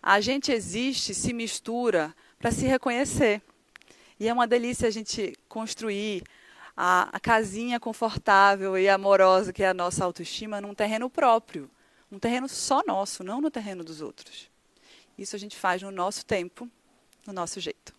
A 0.02 0.20
gente 0.20 0.50
existe, 0.50 1.14
se 1.14 1.32
mistura 1.32 2.12
para 2.40 2.50
se 2.50 2.66
reconhecer. 2.66 3.40
E 4.18 4.26
é 4.26 4.32
uma 4.32 4.48
delícia 4.48 4.88
a 4.88 4.90
gente 4.90 5.38
construir 5.48 6.24
a, 6.76 7.08
a, 7.12 7.20
casinha 7.20 7.78
confortável 7.78 8.76
e 8.76 8.88
amorosa 8.88 9.52
que 9.52 9.62
é 9.62 9.68
a 9.68 9.74
nossa 9.74 10.04
autoestima 10.04 10.60
num 10.60 10.74
terreno 10.74 11.08
próprio. 11.08 11.70
Um 12.10 12.18
terreno 12.18 12.48
só 12.48 12.82
nosso, 12.84 13.22
não 13.22 13.40
no 13.40 13.50
terreno 13.50 13.84
dos 13.84 14.00
outros. 14.00 14.50
Isso 15.16 15.36
a 15.36 15.38
gente 15.38 15.56
faz 15.56 15.82
no 15.82 15.92
nosso 15.92 16.26
tempo, 16.26 16.68
no 17.24 17.32
nosso 17.32 17.60
jeito. 17.60 17.97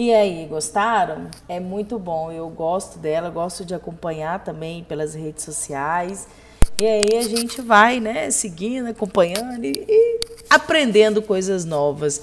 E 0.00 0.14
aí, 0.14 0.46
gostaram? 0.46 1.28
É 1.48 1.58
muito 1.58 1.98
bom. 1.98 2.30
Eu 2.30 2.48
gosto 2.48 3.00
dela, 3.00 3.30
gosto 3.30 3.64
de 3.64 3.74
acompanhar 3.74 4.44
também 4.44 4.84
pelas 4.84 5.12
redes 5.12 5.42
sociais. 5.42 6.28
E 6.80 6.86
aí 6.86 7.18
a 7.18 7.22
gente 7.22 7.60
vai, 7.60 7.98
né, 7.98 8.30
seguindo, 8.30 8.88
acompanhando 8.90 9.64
e, 9.64 9.72
e 9.88 10.20
aprendendo 10.48 11.20
coisas 11.20 11.64
novas. 11.64 12.22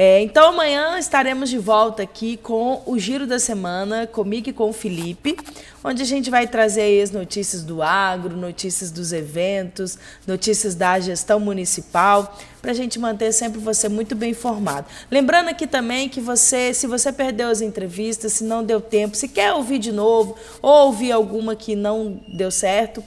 É, 0.00 0.20
então 0.22 0.50
amanhã 0.50 0.96
estaremos 0.96 1.50
de 1.50 1.58
volta 1.58 2.04
aqui 2.04 2.36
com 2.36 2.80
o 2.86 2.96
Giro 3.00 3.26
da 3.26 3.40
Semana, 3.40 4.06
comigo 4.06 4.48
e 4.48 4.52
com 4.52 4.70
o 4.70 4.72
Felipe, 4.72 5.36
onde 5.82 6.02
a 6.02 6.04
gente 6.04 6.30
vai 6.30 6.46
trazer 6.46 7.02
as 7.02 7.10
notícias 7.10 7.64
do 7.64 7.82
agro, 7.82 8.36
notícias 8.36 8.92
dos 8.92 9.12
eventos, 9.12 9.98
notícias 10.24 10.76
da 10.76 11.00
gestão 11.00 11.40
municipal, 11.40 12.38
para 12.62 12.70
a 12.70 12.74
gente 12.74 12.96
manter 12.96 13.32
sempre 13.32 13.58
você 13.58 13.88
muito 13.88 14.14
bem 14.14 14.30
informado. 14.30 14.86
Lembrando 15.10 15.48
aqui 15.48 15.66
também 15.66 16.08
que 16.08 16.20
você, 16.20 16.72
se 16.72 16.86
você 16.86 17.12
perdeu 17.12 17.48
as 17.48 17.60
entrevistas, 17.60 18.34
se 18.34 18.44
não 18.44 18.62
deu 18.62 18.80
tempo, 18.80 19.16
se 19.16 19.26
quer 19.26 19.52
ouvir 19.52 19.80
de 19.80 19.90
novo 19.90 20.36
ou 20.62 20.86
ouvir 20.86 21.10
alguma 21.10 21.56
que 21.56 21.74
não 21.74 22.20
deu 22.28 22.52
certo, 22.52 23.02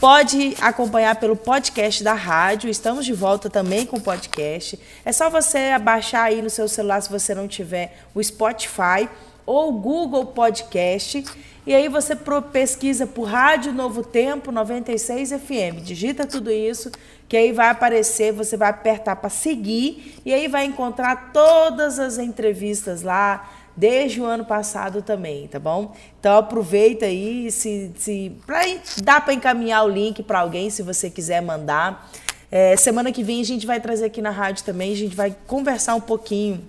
Pode 0.00 0.56
acompanhar 0.62 1.16
pelo 1.16 1.36
podcast 1.36 2.02
da 2.02 2.14
rádio. 2.14 2.70
Estamos 2.70 3.04
de 3.04 3.12
volta 3.12 3.50
também 3.50 3.84
com 3.84 3.98
o 3.98 4.00
podcast. 4.00 4.80
É 5.04 5.12
só 5.12 5.28
você 5.28 5.58
abaixar 5.74 6.24
aí 6.24 6.40
no 6.40 6.48
seu 6.48 6.66
celular 6.66 7.02
se 7.02 7.10
você 7.10 7.34
não 7.34 7.46
tiver 7.46 7.98
o 8.14 8.24
Spotify 8.24 9.06
ou 9.44 9.68
o 9.68 9.72
Google 9.78 10.24
Podcast. 10.24 11.22
E 11.66 11.74
aí 11.74 11.86
você 11.86 12.16
pesquisa 12.50 13.06
por 13.06 13.24
Rádio 13.24 13.74
Novo 13.74 14.02
Tempo 14.02 14.50
96 14.50 15.32
FM. 15.32 15.82
Digita 15.82 16.24
tudo 16.26 16.50
isso, 16.50 16.90
que 17.28 17.36
aí 17.36 17.52
vai 17.52 17.68
aparecer, 17.68 18.32
você 18.32 18.56
vai 18.56 18.70
apertar 18.70 19.16
para 19.16 19.28
seguir 19.28 20.18
e 20.24 20.32
aí 20.32 20.48
vai 20.48 20.64
encontrar 20.64 21.30
todas 21.30 21.98
as 21.98 22.16
entrevistas 22.16 23.02
lá 23.02 23.46
desde 23.76 24.20
o 24.20 24.24
ano 24.24 24.44
passado 24.44 25.02
também, 25.02 25.46
tá 25.48 25.58
bom? 25.58 25.94
Então 26.18 26.36
aproveita 26.38 27.06
aí, 27.06 27.50
se, 27.50 27.92
se 27.96 28.36
pra, 28.46 28.60
dá 29.02 29.20
para 29.20 29.32
encaminhar 29.32 29.84
o 29.84 29.88
link 29.88 30.22
para 30.22 30.40
alguém 30.40 30.70
se 30.70 30.82
você 30.82 31.08
quiser 31.08 31.40
mandar. 31.40 32.10
É, 32.50 32.76
semana 32.76 33.12
que 33.12 33.22
vem 33.22 33.40
a 33.40 33.44
gente 33.44 33.66
vai 33.66 33.80
trazer 33.80 34.06
aqui 34.06 34.20
na 34.20 34.30
rádio 34.30 34.64
também, 34.64 34.92
a 34.92 34.96
gente 34.96 35.14
vai 35.14 35.34
conversar 35.46 35.94
um 35.94 36.00
pouquinho, 36.00 36.62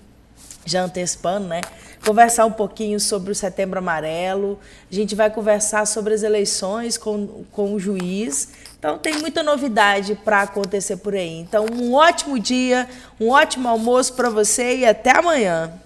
já 0.66 0.84
antecipando, 0.84 1.48
né? 1.48 1.62
Conversar 2.06 2.46
um 2.46 2.52
pouquinho 2.52 3.00
sobre 3.00 3.32
o 3.32 3.36
Setembro 3.36 3.80
Amarelo, 3.80 4.60
a 4.92 4.94
gente 4.94 5.16
vai 5.16 5.30
conversar 5.30 5.86
sobre 5.86 6.14
as 6.14 6.24
eleições 6.24 6.98
com, 6.98 7.44
com 7.52 7.74
o 7.74 7.80
juiz. 7.80 8.50
Então 8.78 8.98
tem 8.98 9.20
muita 9.20 9.44
novidade 9.44 10.16
para 10.16 10.44
acontecer 10.44 10.98
por 10.98 11.14
aí. 11.14 11.40
Então 11.40 11.66
um 11.72 11.94
ótimo 11.94 12.40
dia, 12.40 12.88
um 13.20 13.30
ótimo 13.30 13.68
almoço 13.68 14.14
para 14.14 14.30
você 14.30 14.78
e 14.78 14.86
até 14.86 15.12
amanhã. 15.12 15.82